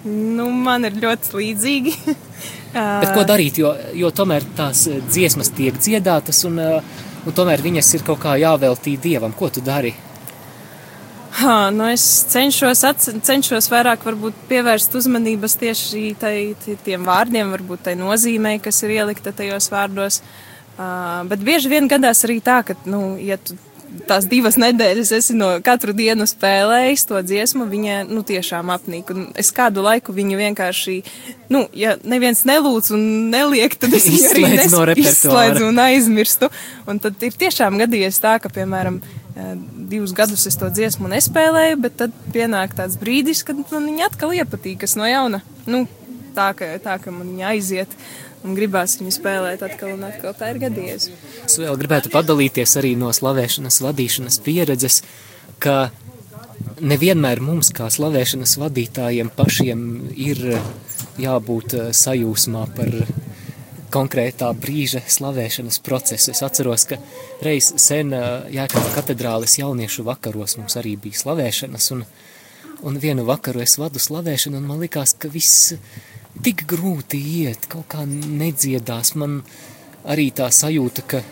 Nu, 0.06 0.48
man 0.54 0.86
ir 0.86 0.96
ļoti 1.02 1.34
līdzīgi. 1.40 1.94
Bet 2.76 3.12
ko 3.16 3.24
darīt, 3.26 3.58
jo, 3.60 3.72
jo 3.96 4.10
tomēr 4.14 4.44
tās 4.56 4.86
eh, 4.90 5.00
dziesmas 5.10 5.50
tiek 5.56 5.78
dziedātas, 5.80 6.42
un, 6.48 6.58
eh, 6.60 7.06
un 7.26 7.36
tomēr 7.36 7.62
viņas 7.64 7.94
ir 7.96 8.04
kaut 8.06 8.20
kā 8.22 8.36
jāveltī 8.40 8.96
dievam. 9.00 9.34
Ko 9.36 9.48
tu 9.50 9.64
dari? 9.64 9.94
Ha, 11.36 11.68
nu 11.74 11.84
es 11.92 12.02
cenšos, 12.32 12.80
cenšos 13.26 13.66
vairāk 13.68 14.06
varbūt 14.06 14.36
pievērst 14.48 14.94
uzmanības 14.96 15.58
tieši 15.60 16.04
tai, 16.20 16.36
tiem 16.86 17.04
vārdiem, 17.04 17.50
varbūt 17.52 17.82
tai 17.90 17.96
nozīmē, 18.00 18.54
kas 18.64 18.80
ir 18.86 18.94
ielikta 18.94 19.34
tajos 19.36 19.68
vārdos. 19.72 20.22
Uh, 20.76 21.24
bet 21.28 21.44
bieži 21.44 21.68
vien 21.72 21.88
gadās 21.88 22.24
arī 22.24 22.38
tā, 22.44 22.62
ka, 22.64 22.76
nu, 22.88 23.16
ja 23.20 23.36
tu 23.40 23.56
tās 24.08 24.26
divas 24.28 24.56
nedēļas 24.60 25.10
esi 25.16 25.34
no 25.36 25.48
katru 25.64 25.94
dienu 25.96 26.26
spēlējis 26.28 27.06
to 27.08 27.20
dziesmu, 27.24 27.66
viņa, 27.70 27.96
nu, 28.10 28.22
tiešām 28.26 28.70
apnīk. 28.74 29.10
Un 29.14 29.26
es 29.38 29.52
kādu 29.56 29.84
laiku 29.86 30.14
viņu 30.16 30.38
vienkārši, 30.40 30.96
nu, 31.52 31.64
ja 31.76 31.96
neviens 32.04 32.44
nelūdz 32.48 32.92
un 32.96 33.04
neliek, 33.32 33.76
tad 33.80 33.94
es 33.96 34.08
viņu 34.08 34.32
arī 34.32 34.44
no 34.46 34.54
nes- 34.54 34.78
repertuāra. 34.92 35.12
izslēdzu 35.12 35.68
un 35.68 35.82
aizmirstu. 35.86 36.50
Un 36.86 36.98
tad 37.02 37.22
ir 37.26 37.32
tiešām 37.32 37.78
gadījies 37.82 38.20
tā, 38.22 38.36
ka, 38.42 38.48
piemēram, 38.52 39.00
eh, 39.36 39.54
divus 39.90 40.12
gadus 40.16 40.46
es 40.46 40.56
to 40.56 40.66
dziesmu 40.70 41.08
nespēlēju, 41.12 41.80
bet 41.80 41.96
tad 41.96 42.12
pienāk 42.32 42.74
tāds 42.74 42.98
brīdis, 43.00 43.44
kad 43.44 43.56
man 43.70 43.86
viņa 43.90 44.10
atkal 44.12 44.30
iepatīkas 44.36 44.96
no 44.96 45.04
jauna. 45.08 45.42
Nu, 45.66 45.86
tā, 46.36 46.52
ka, 46.56 46.76
tā, 46.84 47.00
ka 47.02 47.10
man 47.10 47.26
viņa 47.32 47.48
aiziet 47.54 47.88
un 48.46 48.56
gribās 48.56 48.96
viņu 49.00 49.12
spēlēt 49.18 49.64
atkal 49.66 49.96
un 49.96 50.06
atkal. 50.08 50.34
Tā 50.38 50.52
ir 50.54 50.62
gadījies. 50.62 51.10
Es 51.44 51.58
vēl 51.60 51.76
gribētu 51.80 52.12
padalīties 52.14 52.76
arī 52.80 52.94
no 52.98 53.12
slavēšanas 53.14 53.82
vadīšanas 53.84 54.40
pieredzes, 54.46 55.02
ka 55.62 55.90
nevienmēr 56.80 57.40
mums, 57.44 57.70
kā 57.74 57.88
slavēšanas 57.92 58.56
vadītājiem, 58.60 59.30
pašiem 59.36 59.80
ir 60.14 60.42
jābūt 61.20 61.76
eh, 61.76 61.88
sajūsmā 61.96 62.66
par 62.76 62.92
konkrētā 63.96 64.50
brīža 64.58 65.02
slavēšanas 65.08 65.78
procesu. 65.84 66.32
Es 66.34 66.42
atceros, 66.44 66.86
ka 66.90 66.98
reiz 67.44 67.72
sen 67.82 68.12
eh, 68.16 68.26
Jēkabā 68.58 68.92
katedrāles 68.98 69.58
jauniešu 69.60 70.06
vakaros 70.06 70.58
mums 70.60 70.78
arī 70.80 70.96
bija 71.00 71.22
slavēšanas, 71.24 71.90
un, 71.96 72.04
un 72.86 73.00
vienu 73.02 73.26
vakaru 73.28 73.64
es 73.64 73.78
vadu 73.80 74.02
slavēšanu, 74.02 74.60
un 74.60 74.68
man 74.68 74.82
likās, 74.84 75.16
ka 75.18 75.32
viss 75.32 75.74
tik 76.44 76.66
grūti 76.68 77.20
iet, 77.42 77.68
kaut 77.70 77.88
kā 77.92 78.04
nedziedās. 78.06 79.14
Man 79.20 79.40
arī 80.06 80.30
tā 80.36 80.50
sajūta, 80.52 81.04
ka 81.08 81.22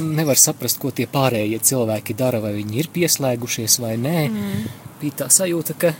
nevar 0.00 0.38
saprast, 0.38 0.80
ko 0.82 0.92
tie 0.94 1.06
pārējie 1.10 1.60
cilvēki 1.70 2.16
dara, 2.18 2.40
vai 2.42 2.54
viņi 2.56 2.82
ir 2.82 2.90
pieslēgušies 2.94 3.78
vai 3.82 3.96
nē. 4.00 4.18
Mm. 4.28 4.66
Bija 5.00 5.22
tā 5.24 5.30
sajūta, 5.32 5.76
ka 5.80 5.94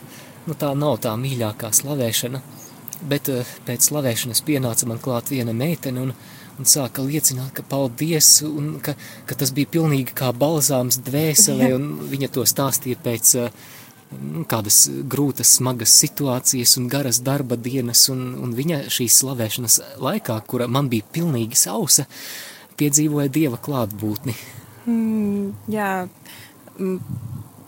nu, 0.47 0.57
tā 0.59 0.73
nav 0.79 1.01
tā 1.05 1.15
mīļākā 1.21 1.73
slavēšana. 1.81 2.43
Bet 3.11 3.31
uh, 3.33 3.55
pēc 3.67 3.89
slavēšanas 3.89 4.45
pienāca 4.45 4.89
man 4.91 5.01
klāt 5.01 5.31
viena 5.33 5.55
meitene 5.57 6.03
un, 6.05 6.15
un 6.61 6.69
sāka 6.69 7.05
liecināt, 7.05 7.55
ka 7.57 7.65
paldies, 7.65 8.41
un 8.45 8.75
ka, 8.85 8.97
ka 9.29 9.39
tas 9.41 9.55
bija 9.57 9.71
pilnīgi 9.79 10.17
kā 10.17 10.35
balzāms 10.37 11.01
dvēselē, 11.07 11.71
un 11.79 11.87
viņa 12.11 12.33
to 12.35 12.45
stāstīja 12.49 13.01
pēc 13.05 13.37
uh, 13.41 13.71
kādas 14.51 14.85
grūtas, 15.11 15.57
smagas 15.59 15.93
situācijas 16.03 16.77
un 16.81 16.89
garas 16.91 17.21
darba 17.23 17.57
dienas, 17.57 18.09
un, 18.13 18.33
un 18.43 18.55
viņa 18.57 18.83
šīs 18.91 19.21
slavēšanas 19.23 19.81
laikā, 20.03 20.39
kura 20.51 20.67
man 20.71 20.91
bija 20.91 21.07
pilnīgi 21.15 21.59
sausa, 21.59 22.07
piedzīvoja 22.81 23.31
Dieva 23.33 23.61
klātbūtni. 23.63 24.35
Mm, 24.91 25.53
jā, 25.71 25.93
mm. 26.79 26.97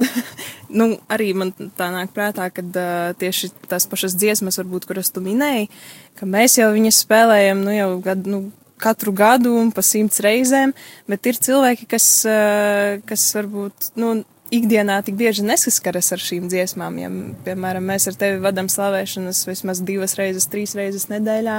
nu, 0.78 0.88
arī 1.12 1.31
man 1.38 1.52
tā 1.78 1.92
nāk 1.94 2.11
prātā, 2.16 2.48
ka 2.50 2.64
uh, 2.64 3.12
tieši 3.20 3.52
tās 3.70 3.87
pašas 3.90 4.16
dziesmas, 4.18 4.59
varbūt, 4.59 4.88
kuras 4.88 5.12
tu 5.14 5.22
minēji, 5.22 5.70
ka 6.18 6.26
mēs 6.26 6.59
jau 6.59 6.72
viņas 6.74 7.05
spēlējam, 7.05 7.62
nu, 7.62 7.76
jau 7.76 7.88
gadu, 8.02 8.35
nu, 8.35 8.42
katru 8.83 9.14
gadu 9.14 9.55
un 9.61 9.70
pa 9.70 9.85
simts 9.87 10.18
reizēm, 10.24 10.72
bet 11.07 11.31
ir 11.31 11.38
cilvēki, 11.38 11.87
kas, 11.92 12.07
kas 13.07 13.26
varbūt, 13.37 13.92
nu, 14.02 14.16
ikdienā 14.52 14.98
tik 15.06 15.16
bieži 15.18 15.44
nesaskaras 15.46 16.12
ar 16.14 16.22
šīm 16.22 16.48
dziesmām. 16.52 16.98
Ja, 17.00 17.10
piemēram, 17.46 17.86
mēs 17.92 18.08
ar 18.10 18.18
tevi 18.20 18.42
vadām 18.44 18.68
slavēšanas 18.72 19.44
vismaz 19.48 19.82
divas 19.84 20.16
reizes, 20.20 20.48
trīs 20.52 20.76
reizes 20.78 21.08
nedēļā, 21.12 21.58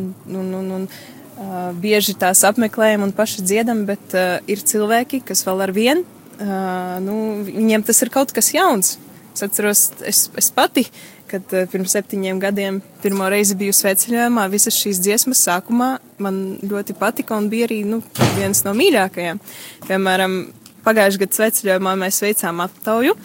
un, 0.00 0.10
un, 0.26 0.48
un, 0.60 0.72
un 0.78 0.88
uh, 0.88 1.70
bieži 1.80 2.16
tās 2.20 2.42
apmeklējam 2.48 3.06
un 3.06 3.14
paši 3.16 3.44
dziedam, 3.44 3.84
bet 3.88 4.16
uh, 4.16 4.38
ir 4.50 4.64
cilvēki, 4.72 5.22
kas 5.30 5.44
vēl 5.46 5.64
ar 5.68 5.74
vienu, 5.76 6.04
uh, 6.40 6.98
nu, 7.04 7.16
viņiem 7.48 7.86
tas 7.86 8.02
ir 8.04 8.12
kaut 8.14 8.34
kas 8.36 8.52
jauns. 8.56 8.96
Es 9.30 9.44
atceros, 9.46 9.90
es, 10.08 10.26
es 10.40 10.50
pati, 10.54 10.86
kad 11.30 11.52
uh, 11.54 11.66
pirms 11.70 11.92
septiņiem 11.94 12.40
gadiem 12.42 12.80
pirmo 13.04 13.28
reizi 13.30 13.56
biju 13.58 13.76
sveceļojumā, 13.76 14.48
visas 14.52 14.78
šīs 14.80 15.02
dziesmas 15.04 15.44
sākumā 15.46 15.92
man 16.20 16.40
ļoti 16.64 16.96
patika 16.98 17.36
un 17.38 17.48
bija 17.52 17.68
arī, 17.68 17.82
nu, 17.88 18.00
viens 18.36 18.64
no 18.66 18.74
mīļākajiem. 18.76 19.40
Piemēram, 19.86 20.40
pagājušajā 20.84 21.24
gadā 21.24 21.38
sveceļojumā 21.38 21.94
mēs 22.04 22.22
veicām 22.24 22.64
aptauju. 22.64 23.16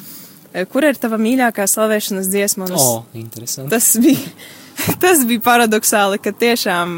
E, 0.56 0.66
kur 0.72 0.88
ir 0.88 1.00
tava 1.00 1.20
mīļākā 1.22 1.66
slavēšanas 1.68 2.30
dziesma? 2.32 2.70
O, 2.72 2.84
oh, 2.84 3.18
interesanti. 3.18 3.72
Tas 3.74 3.92
bija, 4.02 4.36
tas 5.04 5.26
bija 5.28 5.44
paradoxāli, 5.46 6.22
ka 6.24 6.36
tiešām 6.36 6.96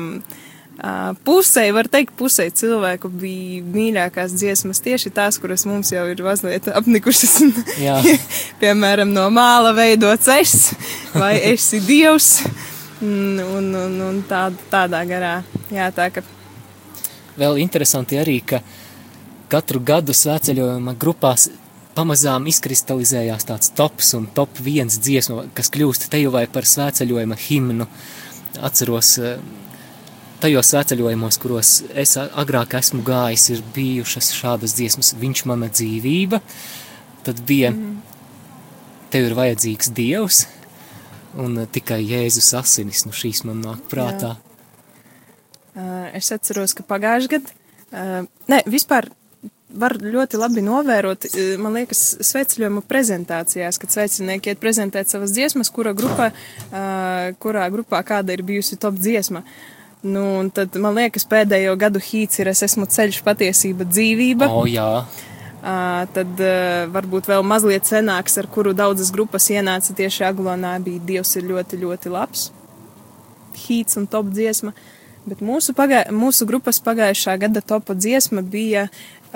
pusē, 1.25 1.63
var 1.73 1.87
teikt, 1.89 2.13
pusē 2.19 2.47
cilvēku 2.53 3.09
bija 3.09 3.63
mīļākās 3.65 4.35
dziesmas 4.37 4.81
tieši 4.85 5.09
tās, 5.09 5.39
kuras 5.41 5.65
mums 5.65 5.91
jau 5.91 6.05
ir 6.11 6.21
mazliet 6.21 6.69
apnikušas. 6.69 7.39
Piemēram, 8.61 9.09
no 9.13 9.27
māla 9.33 9.73
veidots 9.77 10.29
es 10.37 10.55
vai 11.15 11.35
esi 11.49 11.81
dievs. 11.81 12.43
Un, 13.01 13.37
un, 13.41 13.73
un 14.01 14.21
tā, 14.29 14.47
tādā 14.71 15.03
garā. 15.05 15.37
Jā, 15.73 15.89
tā 15.93 16.09
ka. 16.13 16.23
Vēl 17.37 17.59
interesanti 17.61 18.17
arī, 18.17 18.39
ka 18.41 18.57
uh, 18.57 18.86
katru 19.51 19.81
gadu 19.83 20.15
svētceļojuma 20.15 20.93
grupās 20.99 21.47
pamazām 21.97 22.45
izkristalizējās 22.51 23.47
tāds 23.49 23.71
tops 23.77 24.13
un 24.17 24.27
top 24.37 24.59
viens 24.61 24.99
dziesma, 25.01 25.47
kas 25.57 25.71
kļūst 25.73 26.09
te 26.11 26.21
jau 26.21 26.33
vai 26.35 26.45
par 26.51 26.67
svētceļojuma 26.69 27.37
himnu. 27.47 27.87
Atceros 28.67 29.13
eh, 29.21 29.39
tajos 30.43 30.71
svētceļojumos, 30.73 31.39
kuros 31.41 31.71
es 31.97 32.15
agrāk 32.17 32.77
esmu 32.77 33.01
gājis, 33.07 33.49
ir 33.55 33.63
bijušas 33.75 34.31
šādas 34.37 34.77
dziesmas, 34.77 35.15
viņš 35.17 35.43
mana 35.49 35.71
dzīvība, 35.73 36.41
tad 37.25 37.41
bija 37.49 37.73
mm. 37.73 37.95
tev 39.13 39.31
ir 39.31 39.37
vajadzīgs 39.37 39.93
Dievs, 39.97 40.43
un 41.37 41.63
tikai 41.71 42.01
Jēzus 42.05 42.53
asinis, 42.57 43.05
nu 43.07 43.15
šīs 43.15 43.43
man 43.47 43.63
nāk 43.65 43.85
prātā. 43.91 44.35
Jā. 44.35 44.43
Uh, 45.77 46.05
es 46.17 46.31
atceros, 46.33 46.73
ka 46.73 46.81
pagājuši 46.89 47.29
gadu, 47.35 47.53
ne, 48.49 48.61
vispār 48.65 49.11
var 49.69 49.97
ļoti 49.99 50.39
labi 50.39 50.63
novērot, 50.63 51.27
e, 51.27 51.47
man 51.61 51.75
liekas, 51.75 52.03
sveceļojuma 52.23 52.83
prezentācijās, 52.87 53.79
kad 53.81 53.93
svecinieki 53.93 54.53
iet 54.53 54.61
prezentēt 54.61 55.11
savas 55.11 55.33
dziesmas, 55.35 55.71
kura 55.73 55.91
grupā, 55.97 56.31
kurā 57.43 57.65
grupā 57.73 58.03
kāda 58.07 58.35
ir 58.35 58.45
bijusi 58.47 58.79
top 58.79 58.95
dziesma. 58.95 59.43
Nu, 60.07 60.23
tad, 60.53 60.75
man 60.79 60.95
liekas, 60.95 61.25
pēdējo 61.27 61.73
gadu 61.79 61.99
hīts 61.99 62.39
ir 62.39 62.51
Es 62.51 62.61
esmu 62.63 62.85
ceļš, 62.85 63.23
patiesība, 63.25 63.87
dzīvība. 63.89 64.47
O, 64.53 64.67
jā. 64.69 65.03
Uh, 65.57 66.05
tad 66.13 66.37
uh, 66.37 66.85
varbūt 66.93 67.25
vēl 67.27 67.41
mazliet 67.43 67.89
senāks, 67.89 68.37
ar 68.37 68.45
kuru 68.53 68.75
daudzas 68.77 69.09
grupas 69.11 69.49
ienāca 69.49 69.95
tieši 69.97 70.27
Aglonā, 70.29 70.75
bija 70.85 71.01
Dievs 71.09 71.33
ir 71.39 71.47
ļoti, 71.49 71.79
ļoti 71.81 72.13
labs. 72.13 72.51
Hīts 73.65 73.97
un 73.97 74.05
top 74.07 74.29
dziesma. 74.31 74.75
Bet 75.27 75.41
mūsu, 75.43 75.73
pagā, 75.75 76.05
mūsu 76.13 76.45
grupas 76.47 76.77
pagājušā 76.85 77.35
gada 77.41 77.59
topa 77.65 77.97
dziesma 77.97 78.45
bija 78.45 78.85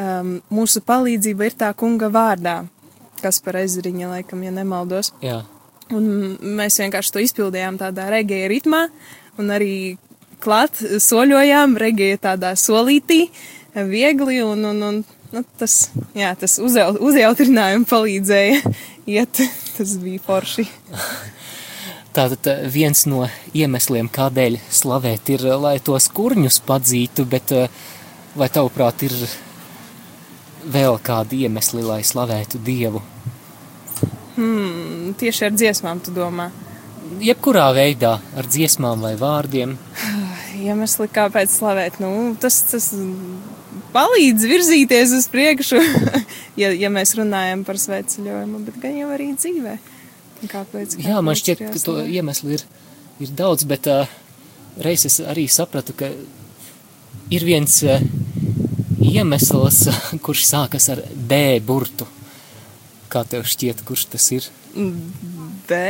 um, 0.02 0.36
mūsu 0.54 0.82
palīdzība 0.86 1.48
ir 1.48 1.58
tā 1.58 1.72
kunga 1.78 2.10
vārdā, 2.14 2.62
kas 3.22 3.42
par 3.46 3.60
ezriņa, 3.62 4.10
laikam, 4.16 4.44
ja 4.46 4.54
nemaldos. 4.56 5.14
Jā. 5.24 5.42
Un 5.94 6.38
mēs 6.58 6.80
vienkārši 6.82 7.14
to 7.14 7.24
izpildījām 7.26 7.78
tādā 7.82 8.08
regēja 8.14 8.50
ritmā, 8.52 8.86
un 9.42 9.52
arī 9.54 9.98
klāt 10.42 10.80
soļojām 10.82 11.76
regēja 11.80 12.22
tādā 12.32 12.54
solītī, 12.58 13.26
viegli, 13.76 14.42
un, 14.44 14.64
un, 14.72 14.82
un 14.88 15.04
nu, 15.32 15.44
tas, 15.60 15.90
jā, 16.18 16.32
tas 16.40 16.58
uzjaut, 16.64 17.00
uzjautrinājumi 17.04 17.88
palīdzēja 17.90 18.74
iet, 19.18 19.44
tas 19.78 19.96
bija 20.02 20.24
forši. 20.26 20.68
Tātad 22.16 22.48
eh, 22.52 22.66
viens 22.68 23.06
no 23.08 23.24
iemesliem, 23.56 24.10
kādēļ 24.12 24.58
slavēt, 24.68 25.32
ir, 25.32 25.46
lai 25.62 25.78
tos 25.84 26.10
kurņus 26.12 26.60
padzītu, 26.68 27.24
bet 27.32 27.54
eh, 27.56 27.80
vai 28.36 28.50
tavuprāt 28.52 29.06
ir 29.08 29.16
vēl 30.66 30.98
kādi 31.04 31.44
iemesli, 31.46 31.84
lai 31.86 32.02
slavētu 32.06 32.62
Dievu? 32.66 33.02
Hmm, 34.36 35.14
tieši 35.20 35.48
ar 35.50 35.56
dziesmām, 35.56 36.02
tu 36.04 36.14
domā? 36.16 36.50
Jebkurā 37.22 37.68
veidā, 37.76 38.16
ar 38.38 38.48
dziesmām 38.48 39.04
vai 39.04 39.16
vārdiem. 39.20 39.76
Iemesli, 40.62 41.08
kāpēc 41.12 41.52
slavēt, 41.52 41.98
nu, 42.04 42.12
tas, 42.40 42.62
tas 42.70 42.92
palīdz 43.96 44.46
virzīties 44.48 45.16
uz 45.18 45.28
priekšu, 45.32 45.82
ja, 46.62 46.72
ja 46.72 46.92
mēs 46.94 47.16
runājam 47.20 47.66
par 47.68 47.80
sveceļojumu, 47.82 48.62
bet 48.68 48.80
gan 48.84 49.00
jau 49.00 49.10
arī 49.16 49.32
dzīvē. 49.36 49.78
Kāpēc? 50.42 50.52
kāpēc 50.52 50.98
Jā, 51.06 51.20
man 51.26 51.38
šķiet, 51.38 51.66
ka 51.74 51.82
to 51.84 52.00
iemeslu 52.02 52.56
ir, 52.58 52.66
ir 53.22 53.34
daudz, 53.38 53.66
bet 53.70 53.90
uh, 53.92 54.10
reiz 54.82 55.06
es 55.10 55.20
arī 55.22 55.48
sapratu, 55.52 55.94
ka 55.98 56.10
ir 57.32 57.46
viens 57.46 57.82
uh, 57.86 58.02
iemesls, 59.02 59.84
kurš 60.26 60.46
sākas 60.50 60.90
ar 60.94 61.04
B 61.16 61.60
burtu. 61.66 62.08
Kā 63.12 63.26
tev 63.28 63.44
šķiet, 63.50 63.84
kurš 63.88 64.08
tas 64.14 64.30
ir? 64.36 64.48
B? 65.68 65.82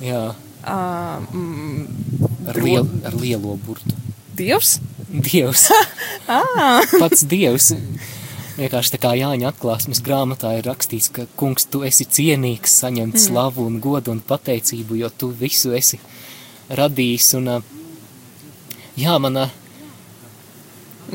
Jā. 0.00 0.24
Mm, 0.64 1.84
ar, 2.48 2.60
liel, 2.64 2.88
ar 3.04 3.16
lielo 3.20 3.58
burtu. 3.60 3.96
Dievs? 4.34 4.78
Dievs. 5.12 5.68
Pats 7.00 7.26
Dievs. 7.28 7.74
Vienkārši 8.54 8.94
tā 8.94 9.00
kā 9.02 9.10
Jāņa 9.18 9.50
atklāsmes 9.50 10.00
grāmatā 10.04 10.52
ir 10.56 10.68
rakstīts, 10.68 11.10
ka 11.12 11.26
kungs, 11.38 11.66
tu 11.66 11.82
esi 11.86 12.06
cienīgs 12.06 12.78
saņemt 12.80 13.16
mm. 13.16 13.22
slavu 13.26 13.66
un 13.66 13.80
godu 13.82 14.14
un 14.14 14.22
pateicību, 14.24 15.00
jo 15.02 15.10
tu 15.10 15.28
visu 15.34 15.74
esi 15.74 15.98
radījis. 16.70 17.32
Un, 17.40 17.50
jā, 18.98 19.18
manā 19.20 19.48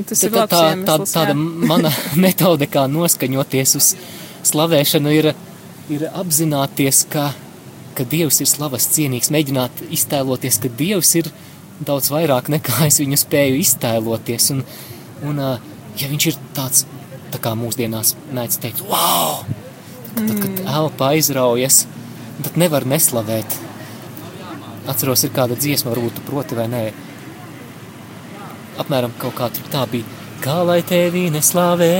Tas 0.09 0.23
ir 0.23 0.33
tā, 0.33 0.45
tā, 0.47 0.63
tā, 0.85 0.95
tāda 1.09 1.35
mana 1.35 1.91
metode, 2.25 2.69
kā 2.71 2.85
noskaņoties 2.91 3.75
uz 3.79 3.91
slavēšanu, 4.47 5.13
ir, 5.17 5.31
ir 5.91 6.05
apzināties, 6.13 7.03
ka, 7.11 7.31
ka 7.97 8.05
Dievs 8.07 8.39
ir 8.43 8.49
slavas 8.49 8.87
cienīgs, 8.93 9.31
mēģināt 9.33 9.83
iztēloties, 9.89 10.61
ka 10.63 10.71
Dievs 10.79 11.15
ir 11.19 11.31
daudz 11.85 12.11
vairāk 12.13 12.51
nekā 12.51 12.85
es 12.87 12.99
viņu 13.01 13.19
spēju 13.19 13.59
iztēloties. 13.63 14.51
Un, 14.55 14.63
un 15.27 15.41
ja 15.99 16.11
viņš 16.11 16.29
ir 16.31 16.39
tāds, 16.57 16.85
tā 17.33 17.41
kā 17.43 17.55
mūsdienās 17.59 18.15
mēdz 18.35 18.61
teikt, 18.63 18.85
wow! 18.89 19.43
Tad, 20.09 20.25
tad 20.25 20.39
kad 20.41 20.61
elpa 20.65 21.11
aizraujas, 21.13 21.83
tad 22.43 22.57
nevar 22.59 22.85
neslavēt. 22.89 23.57
Atceros, 24.89 25.21
ir 25.25 25.33
kāda 25.35 25.57
dziesma, 25.59 25.91
varbūt 25.93 26.17
tu 26.17 26.23
proti 26.25 26.57
vai 26.57 26.65
nē, 26.71 26.81
apmēram 28.79 29.13
kaut 29.21 29.37
kā 29.37 29.49
tā 29.71 29.85
bija. 29.91 30.17
Kā 30.39 30.61
lai 30.63 30.79
tevi 30.87 31.25
neslavē, 31.33 31.91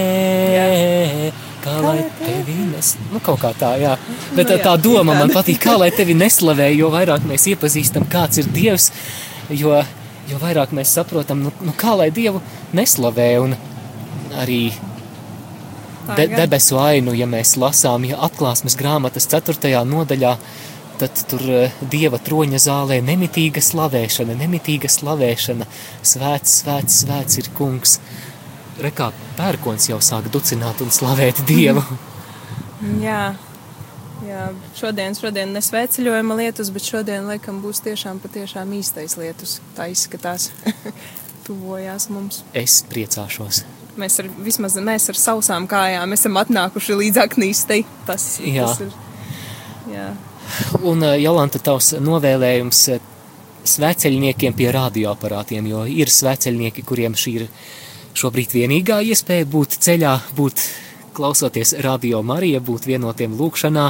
kā 1.60 1.74
lai 1.84 1.98
tevi 2.22 2.56
nes... 2.70 2.94
Nu, 3.12 3.20
kaut 3.24 3.42
kā 3.42 3.52
tā, 3.60 3.74
jā. 3.82 3.98
Bet 4.38 4.48
tā, 4.48 4.60
tā 4.64 4.78
doma 4.80 5.18
man 5.18 5.34
patīk, 5.34 5.60
kā 5.66 5.76
lai 5.80 5.90
tevi 5.92 6.16
neslavē, 6.16 6.70
jo 6.72 6.88
vairāk 6.94 7.28
mēs 7.28 7.50
iepazīstam, 7.52 8.08
kāds 8.12 8.40
ir 8.40 8.48
Dievs, 8.56 8.94
jo, 9.52 9.76
jo 10.32 10.40
vairāk 10.40 10.72
mēs 10.76 10.96
saprotam, 10.96 11.44
nu, 11.44 11.52
nu 11.68 11.76
kā 11.76 11.98
lai 12.00 12.08
Dievu 12.16 12.40
neslavē 12.80 13.28
un 13.44 13.58
arī 14.40 14.62
de, 16.16 16.30
debesu 16.32 16.80
ainu, 16.80 17.14
ja 17.18 17.28
mēs 17.30 17.56
lasām, 17.60 18.08
ja 18.08 18.20
atklāsmes 18.30 18.78
grāmatas 18.80 19.28
4. 19.30 19.74
nodaļā, 19.90 20.36
tad 21.00 21.22
tur 21.32 21.44
uh, 21.48 21.82
Dieva 21.92 22.20
troņa 22.22 22.60
zālē 22.62 23.00
nemitīga 23.06 23.64
slavēšana, 23.64 24.36
nemitīga 24.40 24.92
slavēšana, 24.92 25.68
svēts, 26.04 26.60
svēts, 26.62 27.02
svēts 27.04 27.40
ir 27.42 27.52
kungs. 27.58 27.98
Rekā 28.80 29.10
pērkons 29.40 29.90
jau 29.90 30.00
sāk 30.04 30.30
ducināt 30.34 30.84
un 30.84 30.92
slavēt 30.94 31.44
Dievu. 31.48 31.84
Jā, 33.04 33.34
jā 34.24 34.46
šodien, 34.80 35.16
šodien 35.18 35.52
nesvēceļojama 35.52 36.38
lietus, 36.40 36.70
bet 36.72 36.86
šodien, 36.88 37.26
laikam, 37.28 37.58
būs 37.60 37.82
tiešām 37.84 38.22
patiešām 38.24 38.72
īstais 38.78 39.18
lietus. 39.20 39.58
Tā 39.76 39.90
izskatās, 39.92 40.48
tuvojās 41.48 42.08
mums. 42.14 42.40
Es 42.56 42.80
priecāšos. 42.88 43.66
Mēs 44.00 44.16
ar, 44.24 44.32
vismaz 44.46 44.78
mēs 44.80 45.10
ar 45.12 45.20
sausām 45.20 45.68
kājām 45.68 46.16
esam 46.16 46.40
atnākuši 46.40 46.98
līdz 47.02 47.22
aknīstei. 47.26 47.84
Tas, 48.08 48.32
Jā. 48.40 48.70
tas 48.70 48.86
ir. 48.86 48.96
Jā. 49.92 50.08
Un, 50.82 51.04
uh, 51.04 51.16
Jolanta, 51.20 51.62
tavs 51.64 51.94
novēlējums 52.00 52.84
uh, 52.94 53.08
sveceļniekiem 53.68 54.56
pie 54.56 54.70
radioaparātiem, 54.74 55.68
jo 55.70 55.84
ir 55.90 56.12
sveceļnieki, 56.12 56.86
kuriem 56.88 57.18
šī 57.18 57.36
ir 57.42 57.48
šobrīd 58.18 58.56
vienīgā 58.56 59.00
iespēja 59.12 59.48
būt 59.50 59.78
ceļā, 59.84 60.16
būt 60.38 60.64
klausoties 61.16 61.76
radio 61.84 62.22
Marija, 62.26 62.62
būt 62.64 62.88
vienotiem 62.90 63.36
lūkšanā. 63.38 63.86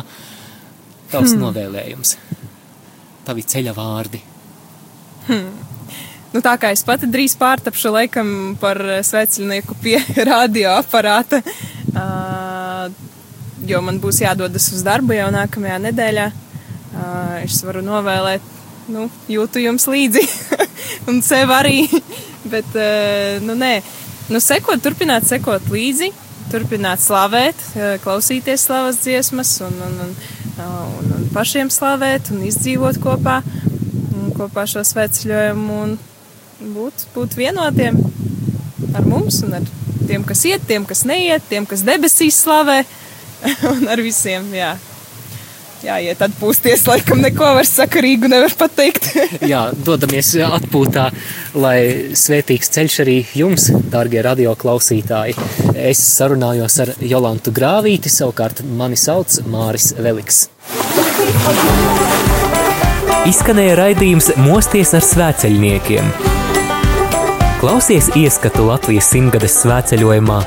Tavs 1.09 1.33
hmm. 1.33 1.41
novēlējums, 1.41 2.15
tavi 3.25 3.45
ceļa 3.49 3.73
vārdi. 3.77 4.21
Hmm. 5.29 5.49
Nu, 6.29 6.43
tā 6.45 6.53
kā 6.61 6.69
es 6.75 6.83
pati 6.85 7.09
drīz 7.09 7.33
pārtapšu 7.39 7.89
laikam 7.95 8.27
par 8.61 8.77
sveceļnieku 9.05 9.77
pie 9.81 9.97
radioaparāta, 10.29 11.41
uh, 11.95 12.91
jo 13.65 13.81
man 13.85 13.97
būs 14.01 14.21
jādodas 14.21 14.69
uz 14.75 14.85
darbu 14.85 15.17
jau 15.17 15.31
nākamajā 15.33 15.79
nedēļā. 15.87 16.29
Es 17.43 17.59
varu 17.65 17.83
novēlēt, 17.85 18.45
nu, 18.89 19.07
jūtu 19.29 19.61
jums 19.61 19.85
līdzi, 19.89 20.23
un 21.09 21.21
sev 21.25 21.53
arī, 21.53 21.83
bet, 22.53 22.77
nu, 23.45 23.55
nē, 23.57 23.75
nu, 24.33 24.41
sekot, 24.43 24.81
turpināt 24.83 25.27
sekot 25.29 25.69
līdzi, 25.73 26.09
turpināt 26.49 27.01
slavēt, 27.03 27.61
klausīties 28.03 28.65
slavas 28.65 29.03
dziesmas 29.03 29.53
un, 29.65 29.75
un, 29.85 29.97
un, 30.07 30.15
un, 30.65 31.11
un 31.19 31.27
pašiem 31.35 31.69
slavēt 31.73 32.31
un 32.33 32.41
izdzīvot 32.49 32.97
kopā, 33.03 33.39
un 34.17 34.33
kopā 34.37 34.65
šo 34.69 34.81
svētceļojumu 34.89 35.81
un 35.83 35.95
būt, 36.73 37.05
būt 37.13 37.37
vienotiem 37.37 38.01
ar 38.97 39.05
mums 39.05 39.43
un 39.45 39.59
ar 39.59 39.69
tiem, 40.09 40.25
kas 40.25 40.41
iet, 40.49 40.65
tiem, 40.65 40.89
kas 40.89 41.05
neiet, 41.05 41.45
tiem, 41.51 41.69
kas 41.69 41.85
debesīs 41.85 42.41
slavē. 42.41 42.81
Un 43.69 43.85
ar 43.87 44.01
visiem, 44.03 44.49
jā 44.51 44.73
jāiet 45.83 46.21
atpūsties. 46.25 46.85
Laikam 46.89 47.21
neko 47.23 47.53
var 47.57 47.67
sakarīgu 47.67 48.29
nevar 48.31 48.53
pateikt. 48.59 49.09
Jā, 49.51 49.69
dodamies 49.85 50.31
atpūtā, 50.45 51.09
lai 51.59 51.79
svētīgs 52.17 52.71
ceļš 52.75 52.99
arī 53.05 53.17
jums, 53.37 53.69
dārgie 53.91 54.23
radio 54.25 54.55
klausītāji. 54.59 55.37
Es 55.79 56.01
sarunājos 56.17 56.79
ar 56.83 56.93
Jolantu 56.99 57.53
Grāvīti, 57.55 58.11
savukārt 58.11 58.63
mani 58.65 58.99
sauc 58.99 59.39
Māris 59.49 59.93
Veliks. 59.99 60.47
Izskanēja 63.29 63.75
raidījums 63.77 64.31
Mosties 64.41 64.95
ar 64.97 65.05
svēceļniekiem. 65.05 66.13
Klausies 67.59 68.07
ieskatu 68.15 68.69
Latvijas 68.69 69.09
simtgades 69.11 69.59
svētceļojumā 69.65 70.39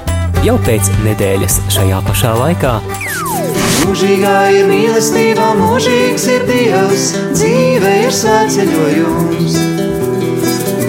jau 0.47 0.57
pēc 0.67 0.89
nedēļas 1.05 1.61
šajā 1.77 2.01
pašā 2.09 2.33
laikā. 2.41 3.62
Mūžīgā 3.83 4.37
ir 4.55 4.69
mīlestība, 4.71 5.49
mūžīgs 5.59 6.27
ir 6.31 6.45
Dievs, 6.49 7.07
dzīve 7.35 7.93
ir 8.07 8.15
svētceļojums. 8.15 9.57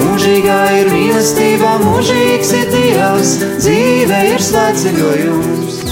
Mūžīgā 0.04 0.60
ir 0.80 0.92
mīlestība, 0.94 1.76
mūžīgs 1.84 2.54
ir 2.62 2.70
Dievs, 2.76 3.38
dzīve 3.58 4.22
ir 4.34 4.46
svētceļojums. 4.50 5.83